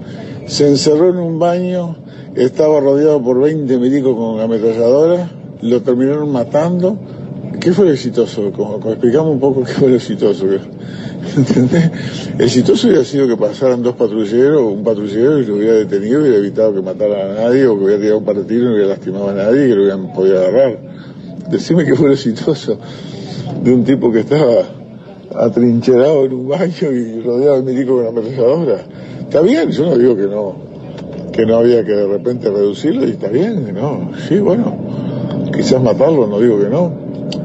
Se 0.47 0.69
encerró 0.69 1.11
en 1.11 1.17
un 1.17 1.41
baño, 1.41 1.97
estaba 2.37 2.79
rodeado 2.79 3.21
por 3.21 3.41
20 3.41 3.79
milicos 3.79 4.17
con 4.17 4.39
ametralladora, 4.41 5.29
lo 5.61 5.83
terminaron 5.83 6.31
matando. 6.31 6.97
¿Qué 7.59 7.73
fue 7.73 7.87
lo 7.87 7.93
exitoso? 7.93 8.47
Explicamos 8.47 9.33
un 9.33 9.41
poco 9.41 9.65
qué 9.65 9.73
fue 9.73 9.89
lo 9.89 9.97
exitoso. 9.97 10.47
¿Entendés? 11.37 11.91
Exitoso 12.39 12.89
hubiera 12.89 13.05
sido 13.05 13.27
que 13.27 13.37
pasaran 13.37 13.83
dos 13.83 13.95
patrulleros, 13.97 14.61
un 14.61 14.85
patrullero 14.85 15.39
y 15.39 15.47
lo 15.47 15.57
hubiera 15.57 15.75
detenido 15.75 16.21
y 16.21 16.23
hubiera 16.23 16.39
evitado 16.39 16.75
que 16.75 16.83
matara 16.83 17.33
a 17.33 17.35
nadie 17.45 17.67
o 17.67 17.79
que 17.79 17.85
hubiera 17.85 18.01
tirado 18.01 18.19
un 18.19 18.25
par 18.25 18.37
de 18.37 18.45
tiros 18.45 18.63
y 18.63 18.67
no 18.67 18.73
hubiera 18.75 18.89
lastimado 18.89 19.29
a 19.31 19.35
nadie 19.35 19.67
y 19.67 19.69
que 19.69 19.75
lo 19.75 19.83
hubieran 19.83 20.13
podido 20.13 20.39
agarrar. 20.39 20.79
Decime 21.51 21.85
qué 21.85 21.95
fue 21.95 22.13
exitoso 22.13 22.79
de 23.63 23.73
un 23.73 23.85
tipo 23.85 24.13
que 24.13 24.21
estaba 24.21 24.65
atrincherado 25.35 26.25
en 26.25 26.35
un 26.35 26.49
baño 26.49 26.93
y 26.93 27.21
rodeado 27.23 27.63
de 27.63 27.73
milico 27.73 27.97
con 27.97 28.07
una 28.07 28.21
ametralladora. 28.21 28.85
Está 29.21 29.41
bien, 29.41 29.71
yo 29.71 29.87
no 29.87 29.99
digo 29.99 30.17
que 30.17 30.27
no, 30.27 30.57
que 31.33 31.47
no 31.47 31.57
había 31.57 31.85
que 31.85 31.93
de 31.93 32.07
repente 32.07 32.51
reducirlo 32.51 33.07
y 33.07 33.11
está 33.11 33.29
bien, 33.29 33.75
¿no? 33.75 34.11
Sí, 34.29 34.39
bueno, 34.39 34.77
quizás 35.55 35.83
matarlo, 35.83 36.27
no 36.27 36.41
digo 36.41 36.59
que 36.61 36.69
no, 36.69 36.93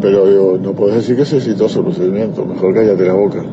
pero 0.01 0.27
digo, 0.27 0.59
no 0.61 0.73
podés 0.73 0.95
decir 0.95 1.15
que 1.15 1.23
es 1.23 1.33
exitoso 1.33 1.79
el 1.79 1.85
procedimiento, 1.85 2.45
mejor 2.45 2.73
cállate 2.73 3.05
la 3.05 3.13
boca. 3.13 3.43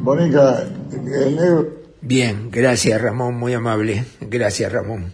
Bonica, 0.00 0.64
el 0.92 1.36
negro... 1.36 1.68
Bien, 2.00 2.50
gracias 2.50 3.00
Ramón, 3.00 3.36
muy 3.36 3.52
amable. 3.52 4.04
Gracias 4.20 4.72
Ramón. 4.72 5.12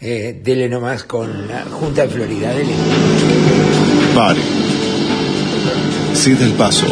Eh, 0.00 0.40
dele 0.42 0.68
nomás 0.68 1.04
con 1.04 1.46
la 1.46 1.62
Junta 1.62 2.02
de 2.02 2.08
Florida, 2.08 2.52
dele. 2.52 2.72
Pare. 4.14 4.40
Ceda 6.14 6.44
el 6.44 6.52
paso. 6.54 6.86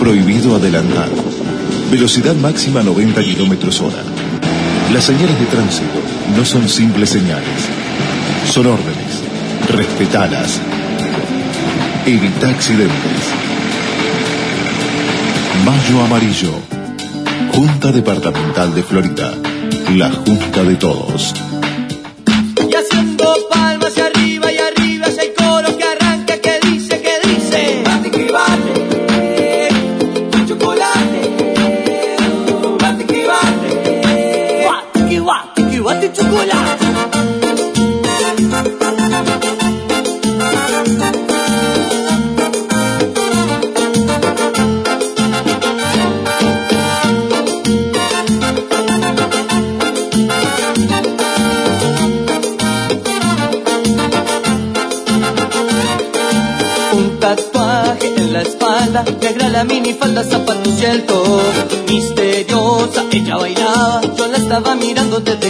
Prohibido 0.00 0.56
adelantar. 0.56 1.08
Velocidad 1.92 2.34
máxima 2.34 2.82
90 2.82 3.22
kilómetros 3.22 3.80
hora. 3.80 4.02
Las 4.92 5.04
señales 5.04 5.38
de 5.38 5.46
tránsito 5.46 6.00
no 6.36 6.44
son 6.44 6.68
simples 6.68 7.10
señales. 7.10 7.68
Son 8.46 8.66
órdenes. 8.66 9.22
Respetalas. 9.68 10.60
Evita 12.06 12.48
accidentes. 12.48 13.39
Mayo 15.64 16.00
Amarillo. 16.04 16.52
Junta 17.52 17.92
Departamental 17.92 18.74
de 18.74 18.82
Florida. 18.82 19.32
La 19.94 20.10
Junta 20.10 20.62
de 20.62 20.76
Todos. 20.76 21.34
Y 22.68 22.74
haciendo 22.74 23.34
palmas 23.50 23.98
arriba 23.98 24.39
negra 59.60 59.64
la 59.64 59.64
minifalda, 59.64 60.24
zapatos 60.24 60.80
y 60.80 60.84
el. 60.84 61.04
Misteriosa, 61.88 63.04
ella 63.10 63.36
bailaba, 63.36 64.00
yo 64.16 64.26
la 64.26 64.36
estaba 64.36 64.74
mirando 64.74 65.20
desde 65.20 65.49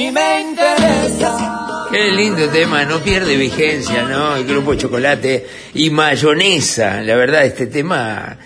Ni 0.00 0.10
me 0.10 0.40
interesa. 0.40 1.88
Qué 1.92 2.10
lindo 2.12 2.48
tema, 2.48 2.86
no 2.86 3.02
pierde 3.02 3.36
vigencia, 3.36 4.04
¿no? 4.04 4.34
El 4.34 4.46
grupo 4.46 4.74
Chocolate 4.74 5.46
y 5.74 5.90
Mayonesa. 5.90 7.02
La 7.02 7.16
verdad, 7.16 7.44
este 7.44 7.66
tema, 7.66 8.38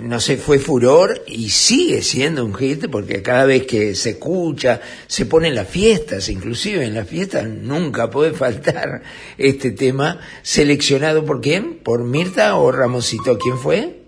no 0.00 0.20
sé, 0.20 0.38
fue 0.38 0.58
furor 0.58 1.22
y 1.26 1.50
sigue 1.50 2.00
siendo 2.00 2.46
un 2.46 2.54
hit 2.54 2.86
porque 2.90 3.20
cada 3.20 3.44
vez 3.44 3.66
que 3.66 3.94
se 3.94 4.12
escucha, 4.12 4.80
se 5.06 5.26
pone 5.26 5.48
en 5.48 5.54
las 5.54 5.68
fiestas, 5.68 6.30
inclusive 6.30 6.82
en 6.82 6.94
las 6.94 7.06
fiestas 7.06 7.46
nunca 7.46 8.08
puede 8.08 8.32
faltar 8.32 9.02
este 9.36 9.72
tema 9.72 10.18
seleccionado 10.40 11.26
por 11.26 11.42
quién? 11.42 11.74
¿Por 11.74 12.04
Mirta 12.04 12.56
o 12.56 12.72
Ramosito? 12.72 13.38
¿Quién 13.38 13.58
fue? 13.58 13.98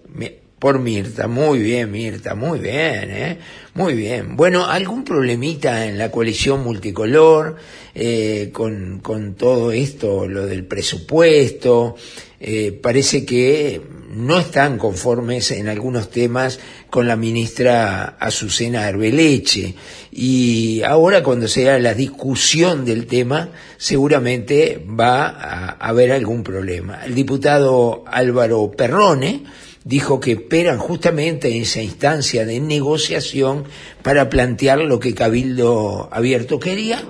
Por 0.58 0.78
Mirta, 0.78 1.28
muy 1.28 1.58
bien 1.58 1.90
Mirta, 1.90 2.34
muy 2.34 2.58
bien, 2.58 3.10
¿eh? 3.10 3.38
Muy 3.74 3.94
bien. 3.94 4.36
Bueno, 4.36 4.66
¿algún 4.66 5.04
problemita 5.04 5.86
en 5.86 5.98
la 5.98 6.10
coalición 6.10 6.62
multicolor 6.62 7.56
eh, 7.94 8.50
con, 8.52 9.00
con 9.00 9.34
todo 9.34 9.72
esto, 9.72 10.26
lo 10.26 10.46
del 10.46 10.64
presupuesto? 10.64 11.96
Eh, 12.40 12.72
parece 12.72 13.24
que 13.24 13.80
no 14.14 14.38
están 14.38 14.78
conformes 14.78 15.50
en 15.50 15.68
algunos 15.68 16.10
temas 16.10 16.60
con 16.88 17.08
la 17.08 17.16
ministra 17.16 18.16
Azucena 18.20 18.86
Arbeleche. 18.86 19.74
Y 20.12 20.82
ahora 20.82 21.22
cuando 21.22 21.48
sea 21.48 21.78
la 21.78 21.94
discusión 21.94 22.84
del 22.84 23.06
tema, 23.06 23.50
seguramente 23.76 24.84
va 24.88 25.26
a 25.26 25.70
haber 25.70 26.12
algún 26.12 26.44
problema. 26.44 27.00
El 27.04 27.14
diputado 27.14 28.04
Álvaro 28.06 28.70
Perrone, 28.70 29.42
dijo 29.84 30.18
que 30.18 30.32
esperan 30.32 30.78
justamente 30.78 31.60
esa 31.60 31.82
instancia 31.82 32.44
de 32.46 32.60
negociación 32.60 33.64
para 34.02 34.30
plantear 34.30 34.78
lo 34.78 34.98
que 34.98 35.14
Cabildo 35.14 36.08
Abierto 36.10 36.58
quería 36.58 37.02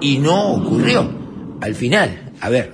y 0.00 0.18
no 0.18 0.52
ocurrió 0.54 1.10
al 1.60 1.74
final. 1.74 2.32
A 2.40 2.48
ver, 2.48 2.72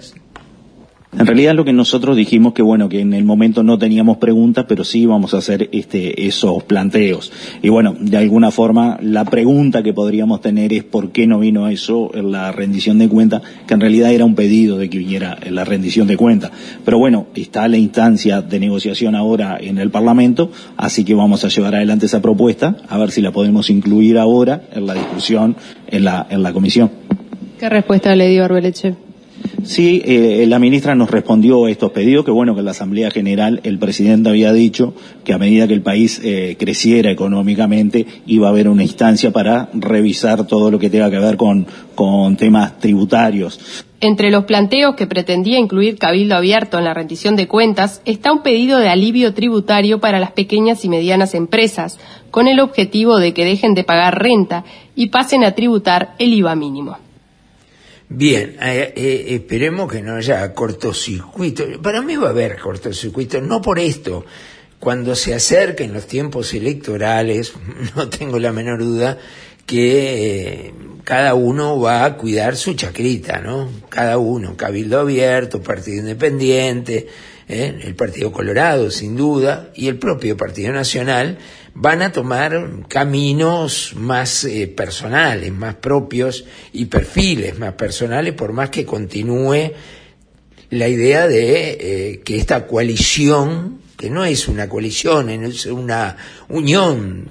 En 1.19 1.27
realidad 1.27 1.55
lo 1.55 1.67
que 1.67 1.75
nosotros 1.75 2.17
dijimos 2.17 2.55
que 2.55 2.63
bueno, 2.63 2.89
que 2.89 3.01
en 3.01 3.13
el 3.13 3.25
momento 3.25 3.63
no 3.63 3.79
teníamos 3.79 4.17
preguntas, 4.17 4.65
pero 4.67 4.83
sí 4.83 5.01
íbamos 5.01 5.35
a 5.35 5.39
hacer 5.39 5.69
este, 5.73 6.27
esos 6.27 6.63
planteos. 6.63 7.31
Y 7.61 7.69
bueno, 7.69 7.95
de 8.01 8.17
alguna 8.17 8.51
forma 8.51 8.99
la 9.03 9.27
pregunta 9.27 9.83
que 9.83 9.93
podríamos 9.93 10.41
tener 10.41 10.73
es 10.73 10.85
por 10.85 11.11
qué 11.13 11.27
no 11.27 11.39
vino 11.39 11.69
eso 11.69 12.11
en 12.15 12.33
la 12.33 12.51
rendición 12.51 12.99
de 12.99 13.11
cuentas, 13.11 13.43
que 13.67 13.75
en 13.75 13.81
realidad 13.81 14.11
era 14.11 14.25
un 14.25 14.35
pedido 14.35 14.79
de 14.79 14.89
que 14.89 14.97
viniera 14.97 15.37
en 15.43 15.55
la 15.55 15.65
rendición 15.65 16.07
de 16.07 16.17
cuentas. 16.17 16.51
Pero 16.83 16.99
bueno, 16.99 17.27
está 17.35 17.69
la 17.69 17.77
instancia 17.77 18.41
de 18.41 18.59
negociación 18.59 19.15
ahora 19.15 19.59
en 19.61 19.77
el 19.77 19.91
Parlamento, 19.91 20.51
así 20.79 21.05
que 21.05 21.15
vamos 21.15 21.45
a 21.45 21.49
llevar 21.49 21.75
adelante 21.75 22.07
esa 22.07 22.23
propuesta, 22.23 22.79
a 22.89 22.97
ver 22.97 23.11
si 23.11 23.21
la 23.21 23.33
podemos 23.33 23.69
incluir 23.69 24.17
ahora 24.17 24.63
en 24.73 24.87
la 24.87 24.95
discusión 24.95 25.57
en 25.89 26.05
la, 26.05 26.27
en 26.31 26.43
la 26.43 26.55
comisión. 26.55 26.91
¿Qué 27.61 27.69
respuesta 27.69 28.17
le 28.17 28.31
dio 28.31 28.45
Arbeleche? 28.45 29.12
Sí, 29.65 30.03
eh, 30.05 30.45
la 30.49 30.59
ministra 30.59 30.95
nos 30.95 31.11
respondió 31.11 31.69
estos 31.69 31.93
pedidos, 31.93 32.25
que 32.25 32.31
bueno, 32.31 32.55
que 32.55 32.61
en 32.61 32.65
la 32.65 32.73
Asamblea 32.73 33.11
General 33.11 33.61
el 33.63 33.79
presidente 33.79 34.29
había 34.29 34.53
dicho 34.53 34.95
que 35.25 35.33
a 35.33 35.39
medida 35.39 35.69
que 35.69 35.75
el 35.75 35.83
país 35.83 36.21
eh, 36.25 36.57
creciera 36.59 37.11
económicamente 37.11 38.07
iba 38.27 38.49
a 38.49 38.51
haber 38.51 38.69
una 38.69 38.83
instancia 38.83 39.31
para 39.31 39.69
revisar 39.73 40.47
todo 40.47 40.71
lo 40.71 40.79
que 40.79 40.91
tenga 40.91 41.11
que 41.11 41.19
ver 41.19 41.37
con, 41.37 41.67
con 41.95 42.37
temas 42.37 42.79
tributarios. 42.81 43.87
Entre 44.01 44.33
los 44.33 44.47
planteos 44.47 44.97
que 44.97 45.07
pretendía 45.07 45.61
incluir 45.61 45.97
Cabildo 45.97 46.35
Abierto 46.35 46.77
en 46.77 46.85
la 46.85 46.93
rendición 46.93 47.37
de 47.37 47.47
cuentas 47.47 48.03
está 48.05 48.33
un 48.33 48.43
pedido 48.43 48.79
de 48.79 48.89
alivio 48.89 49.33
tributario 49.33 50.01
para 50.01 50.19
las 50.19 50.33
pequeñas 50.33 50.85
y 50.85 50.89
medianas 50.89 51.35
empresas, 51.35 52.01
con 52.33 52.49
el 52.49 52.59
objetivo 52.59 53.19
de 53.19 53.33
que 53.33 53.45
dejen 53.45 53.75
de 53.75 53.85
pagar 53.85 54.21
renta 54.21 54.65
y 54.97 55.11
pasen 55.11 55.45
a 55.45 55.53
tributar 55.53 56.17
el 56.19 56.33
IVA 56.33 56.57
mínimo. 56.57 56.97
Bien, 58.17 58.57
eh, 58.63 58.93
eh, 58.97 59.25
esperemos 59.29 59.91
que 59.91 60.03
no 60.03 60.17
haya 60.17 60.53
cortocircuito. 60.53 61.65
Para 61.83 62.03
mí 62.03 62.17
va 62.17 62.29
a 62.29 62.31
haber 62.31 62.59
cortocircuito, 62.59 63.41
no 63.41 63.61
por 63.61 63.79
esto. 63.79 64.25
Cuando 64.79 65.15
se 65.15 65.35
acerquen 65.35 65.93
los 65.93 66.07
tiempos 66.07 66.53
electorales, 66.55 67.53
no 67.97 68.09
tengo 68.09 68.39
la 68.39 68.53
menor 68.53 68.81
duda 68.81 69.19
que 69.67 70.67
eh, 70.67 70.75
cada 71.05 71.35
uno 71.35 71.81
va 71.81 72.05
a 72.05 72.17
cuidar 72.17 72.57
su 72.57 72.75
chacrita, 72.75 73.41
¿no? 73.41 73.69
Cada 73.89 74.19
uno, 74.19 74.57
Cabildo 74.57 75.01
Abierto, 75.01 75.63
Partido 75.63 75.99
Independiente, 75.99 77.07
¿eh? 77.49 77.81
el 77.83 77.95
Partido 77.95 78.33
Colorado, 78.33 78.91
sin 78.91 79.17
duda, 79.17 79.71
y 79.75 79.89
el 79.89 79.99
propio 79.99 80.37
Partido 80.37 80.73
Nacional, 80.73 81.39
van 81.75 82.03
a 82.03 82.13
tomar 82.13 82.71
caminos 82.89 83.95
más 83.97 84.45
eh, 84.45 84.67
personales, 84.69 85.53
más 85.53 85.77
propios 85.77 86.45
y 86.73 86.87
perfiles 86.87 87.59
más 87.59 87.75
personales, 87.75 88.35
por 88.35 88.53
más 88.53 88.71
que 88.71 88.85
continúe 88.85 89.73
la 90.71 90.89
idea 90.89 91.27
de 91.27 91.79
eh, 91.81 92.21
que 92.25 92.37
esta 92.37 92.67
coalición, 92.67 93.81
que 93.97 94.11
no 94.11 94.25
es 94.25 94.49
una 94.49 94.69
coalición, 94.69 95.29
es 95.29 95.67
una 95.67 96.17
unión 96.49 97.29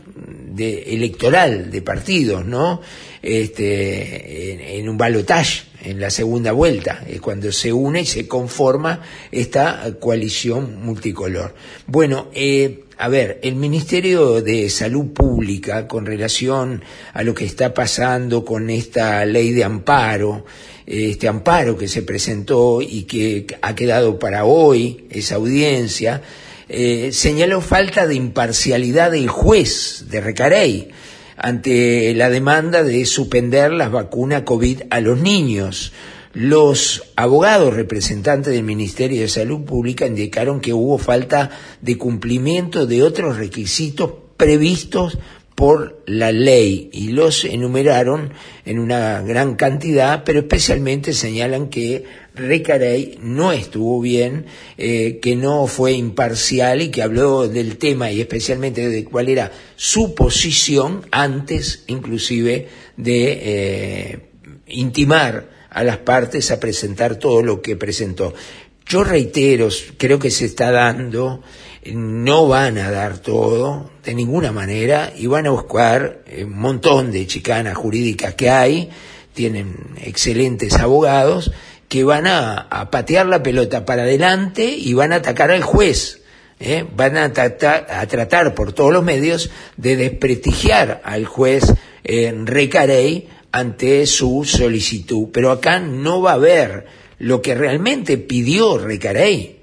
de 0.54 0.94
electoral 0.94 1.72
de 1.72 1.82
partidos, 1.82 2.46
¿no? 2.46 2.82
Este, 3.22 4.54
en, 4.54 4.62
en 4.62 4.90
un 4.90 4.98
balotaje 4.98 5.71
en 5.84 6.00
la 6.00 6.10
segunda 6.10 6.52
vuelta, 6.52 7.04
es 7.08 7.22
cuando 7.22 7.52
se 7.52 7.74
une 7.74 8.02
y 8.02 8.06
se 8.06 8.28
conforma 8.28 9.02
esta 9.32 9.96
coalición 10.00 10.84
multicolor. 10.84 11.56
Bueno, 11.88 12.28
eh, 12.34 12.86
a 12.98 13.08
ver, 13.08 13.40
el 13.42 13.56
Ministerio 13.56 14.42
de 14.42 14.70
Salud 14.70 15.08
Pública, 15.08 15.88
con 15.88 16.06
relación 16.06 16.84
a 17.14 17.24
lo 17.24 17.34
que 17.34 17.46
está 17.46 17.74
pasando 17.74 18.46
con 18.46 18.70
esta 18.70 19.26
ley 19.26 19.52
de 19.52 19.64
amparo, 19.64 20.46
este 20.86 21.28
amparo 21.28 21.78
que 21.78 21.88
se 21.88 22.04
presentó 22.04 22.82
y 22.82 23.04
que 23.04 23.48
ha 23.62 23.74
quedado 23.76 24.20
para 24.20 24.46
hoy, 24.46 25.06
esa 25.10 25.36
audiencia, 25.36 26.22
eh, 26.70 27.10
señaló 27.12 27.60
falta 27.62 28.08
de 28.08 28.16
imparcialidad 28.16 29.12
del 29.12 29.30
juez 29.30 30.06
de 30.10 30.22
Recarey 30.22 30.90
ante 31.42 32.14
la 32.14 32.30
demanda 32.30 32.84
de 32.84 33.04
suspender 33.06 33.72
las 33.72 33.92
vacunas 33.92 34.44
COVID 34.44 34.84
a 34.90 35.02
los 35.02 35.20
niños. 35.20 35.92
Los 36.34 37.04
abogados 37.16 37.74
representantes 37.74 38.54
del 38.54 38.64
Ministerio 38.64 39.22
de 39.22 39.28
Salud 39.28 39.66
Pública 39.66 40.06
indicaron 40.06 40.62
que 40.62 40.74
hubo 40.74 40.98
falta 40.98 41.50
de 41.82 41.98
cumplimiento 41.98 42.86
de 42.86 43.04
otros 43.04 43.38
requisitos 43.38 44.12
previstos 44.38 45.18
por 45.56 46.02
la 46.06 46.32
ley 46.32 46.90
y 46.94 47.10
los 47.10 47.44
enumeraron 47.44 48.34
en 48.66 48.80
una 48.80 49.22
gran 49.22 49.56
cantidad, 49.56 50.24
pero 50.24 50.40
especialmente 50.40 51.14
señalan 51.14 51.70
que 51.70 52.06
Recarey 52.34 53.20
no 53.22 53.52
estuvo 53.52 54.00
bien, 54.00 54.46
eh, 54.78 55.20
que 55.22 55.36
no 55.36 55.68
fue 55.68 55.94
imparcial 55.94 56.82
y 56.82 56.90
que 56.90 57.02
habló 57.02 57.48
del 57.48 57.78
tema 57.78 58.12
y 58.12 58.22
especialmente 58.22 58.88
de 58.90 59.04
cuál 59.04 59.30
era 59.30 59.52
su 59.76 60.16
posición 60.16 61.06
antes 61.12 61.84
inclusive 61.88 62.70
de 62.96 63.40
eh, 63.42 64.20
intimar 64.68 65.50
a 65.70 65.84
las 65.84 65.98
partes 65.98 66.52
a 66.52 66.60
presentar 66.60 67.18
todo 67.18 67.44
lo 67.44 67.62
que 67.62 67.76
presentó. 67.76 68.34
Yo 68.86 69.04
reitero, 69.04 69.70
creo 69.98 70.20
que 70.20 70.32
se 70.32 70.46
está 70.46 70.72
dando, 70.72 71.42
no 71.86 72.48
van 72.48 72.78
a 72.78 72.92
dar 72.92 73.20
todo 73.20 73.90
de 74.04 74.14
ninguna 74.14 74.52
manera 74.52 75.14
y 75.18 75.28
van 75.28 75.48
a 75.48 75.52
buscar 75.52 76.24
eh, 76.28 76.44
un 76.44 76.60
montón 76.60 77.12
de 77.12 77.28
chicanas 77.28 77.78
jurídicas 77.78 78.36
que 78.36 78.50
hay, 78.50 78.90
tienen 79.34 79.76
excelentes 80.04 80.74
abogados, 80.74 81.52
que 81.92 82.06
van 82.06 82.26
a, 82.26 82.88
patear 82.90 83.26
la 83.26 83.44
pelota 83.44 83.84
para 83.84 84.04
adelante 84.04 84.64
y 84.64 84.94
van 84.94 85.12
a 85.12 85.18
atacar 85.18 85.52
al 85.52 85.62
juez. 85.62 86.22
¿eh? 86.62 86.86
Van 86.96 87.18
a, 87.18 87.26
a 87.26 88.06
tratar 88.08 88.56
por 88.56 88.72
todos 88.72 88.94
los 88.94 89.04
medios 89.04 89.52
de 89.76 89.98
desprestigiar 89.98 91.02
al 91.04 91.26
juez 91.26 91.66
eh, 92.06 92.34
Recarey 92.46 93.28
ante 93.52 94.06
su 94.06 94.46
solicitud. 94.46 95.28
Pero 95.34 95.52
acá 95.52 95.82
no 95.82 96.22
va 96.22 96.32
a 96.32 96.36
haber 96.36 96.86
lo 97.20 97.42
que 97.42 97.56
realmente 97.56 98.18
pidió 98.18 98.78
Recarey. 98.78 99.60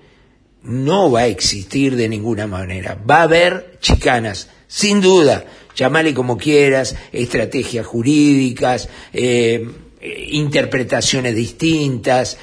No 0.64 1.10
va 1.10 1.20
a 1.20 1.26
existir 1.28 1.96
de 1.96 2.10
ninguna 2.10 2.46
manera. 2.46 3.02
Va 3.10 3.20
a 3.20 3.22
haber 3.22 3.78
chicanas, 3.80 4.50
sin 4.66 5.00
duda. 5.00 5.46
Llámale 5.74 6.12
como 6.12 6.36
quieras, 6.36 6.94
estrategias 7.10 7.86
jurídicas, 7.86 8.90
eh, 9.14 9.66
eh, 10.00 10.28
interpretaciones 10.32 11.34
distintas, 11.34 12.38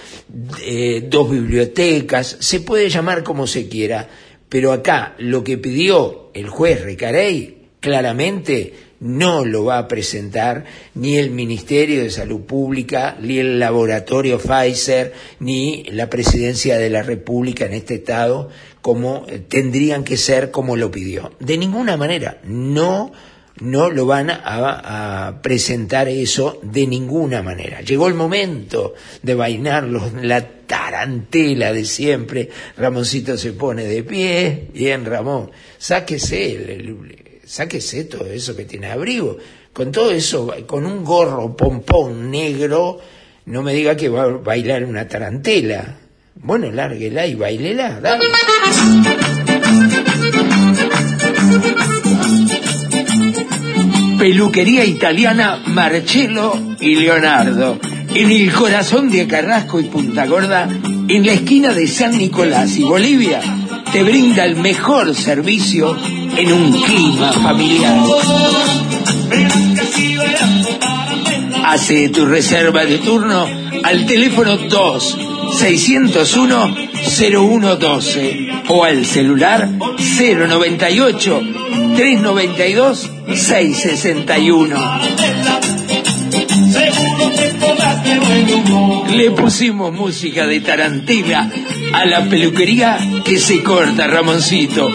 eh, 0.61 1.05
dos 1.09 1.31
bibliotecas, 1.31 2.37
se 2.39 2.59
puede 2.59 2.89
llamar 2.89 3.23
como 3.23 3.47
se 3.47 3.67
quiera, 3.67 4.07
pero 4.49 4.71
acá 4.71 5.15
lo 5.19 5.43
que 5.43 5.57
pidió 5.57 6.31
el 6.33 6.49
juez 6.49 6.83
Recarey 6.83 7.57
claramente 7.79 8.73
no 8.99 9.45
lo 9.45 9.65
va 9.65 9.77
a 9.77 9.87
presentar 9.87 10.65
ni 10.95 11.17
el 11.17 11.29
Ministerio 11.29 12.01
de 12.01 12.09
Salud 12.09 12.41
Pública, 12.41 13.17
ni 13.21 13.37
el 13.37 13.59
laboratorio 13.59 14.39
Pfizer, 14.39 15.13
ni 15.39 15.83
la 15.85 16.09
Presidencia 16.09 16.77
de 16.77 16.89
la 16.89 17.03
República 17.03 17.65
en 17.65 17.73
este 17.73 17.95
Estado, 17.95 18.49
como 18.81 19.25
eh, 19.27 19.39
tendrían 19.39 20.03
que 20.03 20.17
ser 20.17 20.51
como 20.51 20.75
lo 20.75 20.91
pidió. 20.91 21.31
De 21.39 21.57
ninguna 21.57 21.97
manera, 21.97 22.39
no 22.43 23.11
no 23.61 23.89
lo 23.89 24.05
van 24.05 24.29
a, 24.29 25.39
presentar 25.41 26.07
eso 26.07 26.59
de 26.61 26.87
ninguna 26.87 27.41
manera. 27.41 27.81
Llegó 27.81 28.07
el 28.07 28.13
momento 28.13 28.93
de 29.21 29.35
bailarlos, 29.35 30.13
la 30.21 30.45
tarantela 30.45 31.71
de 31.71 31.85
siempre. 31.85 32.49
Ramoncito 32.77 33.37
se 33.37 33.53
pone 33.53 33.85
de 33.85 34.03
pie. 34.03 34.67
Bien, 34.73 35.05
Ramón, 35.05 35.51
sáquese, 35.77 36.83
sáquese 37.45 38.05
todo 38.05 38.25
eso 38.25 38.55
que 38.55 38.65
tiene 38.65 38.87
abrigo. 38.87 39.37
Con 39.71 39.91
todo 39.91 40.11
eso, 40.11 40.53
con 40.65 40.85
un 40.85 41.03
gorro 41.03 41.55
pompón 41.55 42.31
negro, 42.31 42.99
no 43.45 43.61
me 43.61 43.73
diga 43.73 43.95
que 43.95 44.09
va 44.09 44.23
a 44.23 44.27
bailar 44.27 44.83
una 44.85 45.07
tarantela. 45.07 45.97
Bueno, 46.35 46.71
lárguela 46.71 47.25
y 47.25 47.35
bailela, 47.35 47.99
dale. 48.01 48.25
Peluquería 54.25 54.83
italiana 54.83 55.61
Marcello 55.67 56.59
y 56.79 56.95
Leonardo, 56.95 57.77
en 58.11 58.31
el 58.31 58.51
corazón 58.51 59.11
de 59.11 59.27
Carrasco 59.27 59.79
y 59.79 59.83
Punta 59.83 60.25
Gorda, 60.25 60.67
en 61.07 61.23
la 61.23 61.33
esquina 61.33 61.71
de 61.73 61.85
San 61.85 62.17
Nicolás 62.17 62.75
y 62.75 62.81
Bolivia, 62.81 63.39
te 63.93 64.01
brinda 64.01 64.43
el 64.45 64.55
mejor 64.55 65.13
servicio 65.13 65.95
en 66.35 66.53
un 66.53 66.71
clima 66.81 67.33
familiar. 67.33 67.99
Hace 71.63 72.09
tu 72.09 72.25
reserva 72.25 72.83
de 72.83 72.97
turno 72.97 73.45
al 73.83 74.07
teléfono 74.07 74.57
2 74.57 75.17
601 75.59 76.75
0112 77.15 78.49
o 78.69 78.83
al 78.83 79.05
celular 79.05 79.69
098 79.69 81.41
392 81.95 83.11
661. 83.33 84.75
Le 89.11 89.31
pusimos 89.31 89.93
música 89.93 90.45
de 90.45 90.59
tarantela 90.59 91.49
a 91.93 92.05
la 92.05 92.27
peluquería 92.29 92.97
que 93.23 93.39
se 93.39 93.63
corta, 93.63 94.07
Ramoncito. 94.07 94.89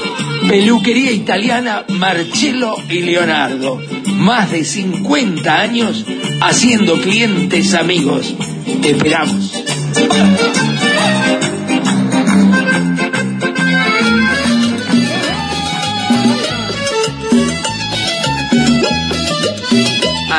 Peluquería 0.48 1.12
italiana 1.12 1.84
Marcello 1.88 2.76
y 2.88 3.00
Leonardo. 3.02 3.80
Más 4.14 4.50
de 4.50 4.64
50 4.64 5.60
años 5.60 6.04
haciendo 6.40 7.00
clientes 7.00 7.74
amigos. 7.74 8.34
Te 8.82 8.90
esperamos. 8.90 9.52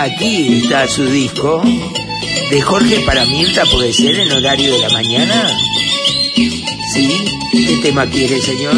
Aquí 0.01 0.57
está 0.63 0.87
su 0.87 1.05
disco. 1.05 1.61
De 2.49 2.59
Jorge 2.59 3.01
para 3.01 3.23
Mirta 3.25 3.65
puede 3.71 3.93
ser 3.93 4.19
en 4.19 4.31
horario 4.31 4.73
de 4.73 4.79
la 4.79 4.89
mañana. 4.89 5.47
¿Sí? 6.33 7.07
¿Qué 7.51 7.79
tema 7.83 8.07
quiere, 8.07 8.41
señor? 8.41 8.73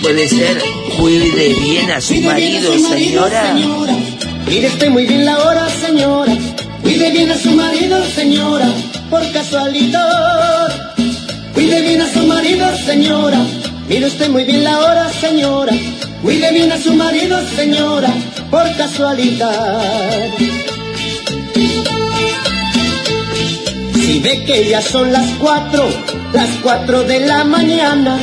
Puede 0.00 0.26
ser 0.26 0.60
cuide 0.98 1.54
bien 1.60 1.92
a 1.92 2.00
su 2.00 2.20
marido, 2.22 2.76
señora. 2.76 3.54
Mire 4.48 4.66
usted 4.66 4.90
muy 4.90 5.06
bien 5.06 5.24
la 5.24 5.38
hora, 5.38 5.68
señora. 5.68 6.36
Cuide 6.82 7.12
bien 7.12 7.30
a 7.30 7.38
su 7.38 7.52
marido, 7.52 8.04
señora. 8.04 8.66
Por 9.10 9.22
casualidad. 9.30 10.96
Cuide 11.54 11.82
bien 11.82 12.00
a 12.00 12.12
su 12.12 12.26
marido, 12.26 12.66
señora. 12.84 13.46
Mire 13.88 14.06
usted 14.06 14.28
muy 14.28 14.42
bien 14.42 14.64
la 14.64 14.80
hora, 14.80 15.08
señora. 15.08 15.72
Cuide 16.20 16.50
bien 16.50 16.72
a 16.72 16.78
su 16.78 16.94
marido, 16.94 17.38
señora 17.54 18.12
por 18.52 18.76
casualidad. 18.76 20.30
Si 23.94 24.20
ve 24.20 24.44
que 24.44 24.68
ya 24.68 24.82
son 24.82 25.10
las 25.10 25.26
cuatro, 25.40 25.88
las 26.34 26.50
cuatro 26.62 27.02
de 27.02 27.20
la 27.20 27.44
mañana, 27.44 28.18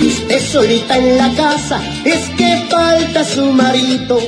y 0.00 0.06
usted 0.08 0.40
solita 0.40 0.96
en 0.96 1.16
la 1.16 1.32
casa, 1.34 1.80
es 2.04 2.28
que 2.30 2.66
falta 2.68 3.22
su 3.24 3.44
marido. 3.52 4.18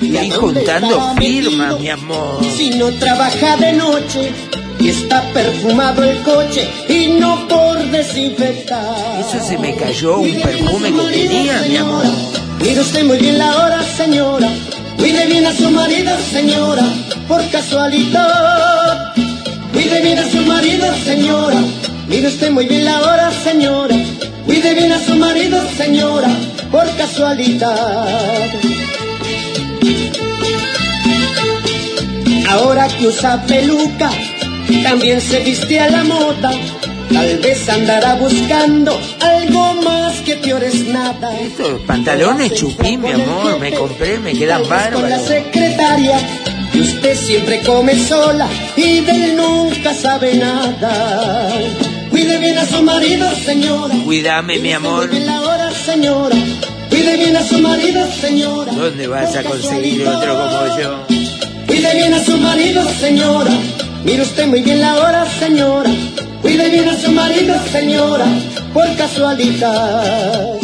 Y 0.00 0.30
juntando 0.30 1.14
firma, 1.16 1.76
mi 1.78 1.88
amor. 1.88 2.44
Si 2.56 2.70
no 2.70 2.90
trabaja 2.92 3.56
de 3.56 3.72
noche 3.72 4.30
y 4.78 4.88
está 4.88 5.20
perfumado 5.32 6.04
el 6.04 6.22
coche 6.22 6.68
y 6.88 7.18
no 7.18 7.48
por 7.48 7.76
desinfectar. 7.90 9.20
Eso 9.20 9.44
se 9.44 9.58
me 9.58 9.74
cayó 9.74 10.18
un 10.18 10.32
perfume 10.40 10.92
que 10.92 11.28
tenía, 11.28 11.60
mi 11.68 11.76
amor. 11.76 12.04
Mire 12.60 12.80
usted 12.80 13.04
muy 13.04 13.18
bien 13.18 13.38
la 13.38 13.64
hora, 13.64 13.82
señora. 13.82 14.48
Cuide 15.02 15.26
bien 15.26 15.44
a 15.44 15.52
su 15.52 15.68
marido, 15.68 16.12
señora, 16.30 16.84
por 17.26 17.42
casualidad. 17.50 19.12
Cuide 19.72 20.00
bien 20.00 20.16
a 20.16 20.30
su 20.30 20.36
marido, 20.42 20.86
señora. 21.04 21.60
Mire 22.06 22.28
usted 22.28 22.52
muy 22.52 22.66
bien 22.66 22.84
la 22.84 23.00
hora, 23.00 23.32
señora. 23.42 23.96
Cuide 24.46 24.74
bien 24.74 24.92
a 24.92 25.00
su 25.00 25.16
marido, 25.16 25.60
señora, 25.76 26.28
por 26.70 26.88
casualidad. 26.96 28.48
Ahora 32.48 32.86
que 32.86 33.08
usa 33.08 33.42
peluca, 33.44 34.08
también 34.84 35.20
se 35.20 35.40
viste 35.40 35.80
a 35.80 35.90
la 35.90 36.04
moda. 36.04 36.52
Tal 37.12 37.38
vez 37.38 37.68
andará 37.68 38.14
buscando 38.14 38.96
al 39.18 39.41
nada. 40.46 41.38
Estos 41.40 41.80
pantalones 41.86 42.52
chupí, 42.54 42.96
mi 42.96 43.10
amor, 43.12 43.58
me 43.60 43.72
compré, 43.72 44.18
me 44.18 44.32
quedan 44.32 44.62
Con 44.62 44.70
la 44.70 44.76
bárbaros. 44.76 45.22
secretaria, 45.26 46.18
y 46.74 46.80
usted 46.80 47.16
siempre 47.16 47.60
come 47.62 47.96
sola 47.98 48.48
y 48.76 49.00
de 49.00 49.12
él 49.24 49.36
nunca 49.36 49.94
sabe 49.94 50.34
nada. 50.34 51.48
Cuide 52.10 52.38
bien 52.38 52.58
a 52.58 52.66
su 52.66 52.82
marido, 52.82 53.28
señora. 53.44 53.94
Cuídame, 54.04 54.58
mi 54.58 54.72
amor. 54.72 55.10
Bien 55.10 55.26
la 55.26 55.40
hora, 55.42 55.70
señora. 55.70 56.36
Cuide 56.90 57.16
bien 57.16 57.36
a 57.36 57.42
su 57.42 57.58
marido, 57.60 58.06
señora. 58.20 58.72
¿Dónde 58.72 59.06
vas 59.06 59.34
a 59.36 59.42
conseguir 59.44 60.06
otro 60.06 60.34
como 60.34 60.78
yo? 60.78 61.06
Cuide 61.66 61.94
bien 61.94 62.14
a 62.14 62.22
su 62.24 62.36
marido, 62.38 62.82
señora. 63.00 63.50
Mire 64.04 64.22
usted 64.22 64.46
muy 64.46 64.60
bien 64.62 64.80
la 64.80 64.96
hora, 64.96 65.24
señora. 65.38 65.90
Cuide 66.42 66.70
bien 66.70 66.88
a 66.88 66.96
su 66.96 67.12
marido, 67.12 67.54
señora. 67.70 68.26
Por 68.74 68.96
casualidad. 68.96 70.58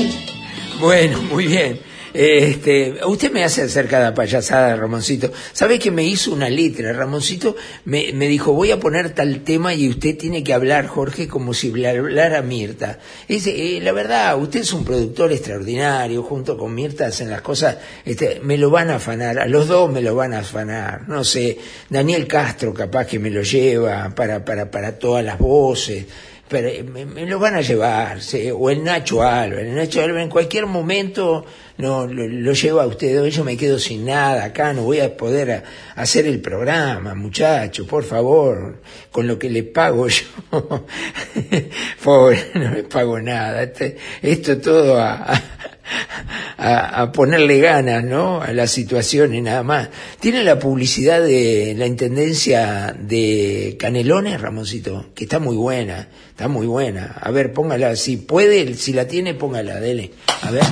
Bueno, 0.80 1.22
muy 1.30 1.46
bien. 1.46 1.87
Este, 2.20 2.96
usted 3.06 3.30
me 3.30 3.44
hace 3.44 3.62
hacer 3.62 3.86
cada 3.86 4.12
payasada, 4.12 4.74
Ramoncito. 4.74 5.30
¿Sabe 5.52 5.78
que 5.78 5.92
me 5.92 6.02
hizo 6.02 6.32
una 6.32 6.50
letra? 6.50 6.92
Ramoncito 6.92 7.54
me, 7.84 8.12
me 8.12 8.26
dijo, 8.26 8.52
voy 8.52 8.72
a 8.72 8.80
poner 8.80 9.14
tal 9.14 9.44
tema 9.44 9.72
y 9.72 9.88
usted 9.88 10.18
tiene 10.18 10.42
que 10.42 10.52
hablar, 10.52 10.88
Jorge, 10.88 11.28
como 11.28 11.54
si 11.54 11.68
hablara 11.86 12.42
Mirta. 12.42 12.98
Dice, 13.28 13.76
eh, 13.76 13.80
la 13.80 13.92
verdad, 13.92 14.36
usted 14.36 14.62
es 14.62 14.72
un 14.72 14.84
productor 14.84 15.30
extraordinario, 15.30 16.24
junto 16.24 16.58
con 16.58 16.74
Mirta 16.74 17.06
hacen 17.06 17.30
las 17.30 17.40
cosas, 17.40 17.76
este, 18.04 18.40
me 18.42 18.58
lo 18.58 18.68
van 18.70 18.90
a 18.90 18.96
afanar, 18.96 19.38
a 19.38 19.46
los 19.46 19.68
dos 19.68 19.88
me 19.88 20.02
lo 20.02 20.16
van 20.16 20.34
a 20.34 20.40
afanar. 20.40 21.08
No 21.08 21.22
sé, 21.22 21.56
Daniel 21.88 22.26
Castro 22.26 22.74
capaz 22.74 23.06
que 23.06 23.20
me 23.20 23.30
lo 23.30 23.42
lleva 23.42 24.12
para, 24.12 24.44
para, 24.44 24.68
para 24.72 24.98
todas 24.98 25.24
las 25.24 25.38
voces 25.38 26.06
pero 26.48 26.68
eh, 26.68 26.82
me, 26.82 27.04
me 27.04 27.26
lo 27.26 27.38
van 27.38 27.54
a 27.56 27.60
llevar, 27.60 28.20
sí, 28.22 28.50
o 28.50 28.70
el 28.70 28.82
Nacho 28.82 29.22
Álvarez, 29.22 29.66
el 29.68 29.74
Nacho 29.74 30.02
Álvarez 30.02 30.24
en 30.24 30.30
cualquier 30.30 30.66
momento 30.66 31.44
no 31.78 32.06
lo, 32.06 32.52
lleva 32.52 32.82
a 32.82 32.86
usted, 32.86 33.24
yo 33.26 33.44
me 33.44 33.56
quedo 33.56 33.78
sin 33.78 34.04
nada 34.06 34.44
acá, 34.44 34.72
no 34.72 34.82
voy 34.82 35.00
a 35.00 35.16
poder 35.16 35.62
hacer 35.94 36.26
el 36.26 36.40
programa, 36.40 37.14
muchacho, 37.14 37.86
por 37.86 38.02
favor, 38.04 38.82
con 39.12 39.26
lo 39.28 39.38
que 39.38 39.48
le 39.50 39.62
pago 39.62 40.08
yo, 40.08 40.24
pobre, 42.02 42.50
no 42.54 42.70
le 42.74 42.82
pago 42.84 43.20
nada, 43.20 43.62
este- 43.62 43.96
esto 44.22 44.58
todo 44.58 44.98
a- 45.00 45.40
a, 46.58 47.12
ponerle 47.12 47.60
ganas, 47.60 48.04
¿no? 48.04 48.40
A 48.40 48.52
la 48.52 48.66
situación 48.66 49.42
nada 49.42 49.62
más. 49.62 49.88
Tiene 50.20 50.42
la 50.44 50.58
publicidad 50.58 51.22
de 51.22 51.74
la 51.76 51.86
intendencia 51.86 52.94
de 52.98 53.76
Canelones, 53.78 54.40
Ramoncito, 54.40 55.06
que 55.14 55.24
está 55.24 55.38
muy 55.38 55.56
buena, 55.56 56.08
está 56.30 56.48
muy 56.48 56.66
buena. 56.66 57.16
A 57.20 57.30
ver, 57.30 57.52
póngala, 57.52 57.96
si 57.96 58.16
puede, 58.16 58.74
si 58.74 58.92
la 58.92 59.06
tiene, 59.06 59.34
póngala, 59.34 59.80
dele. 59.80 60.12
A 60.42 60.50
ver. 60.50 60.64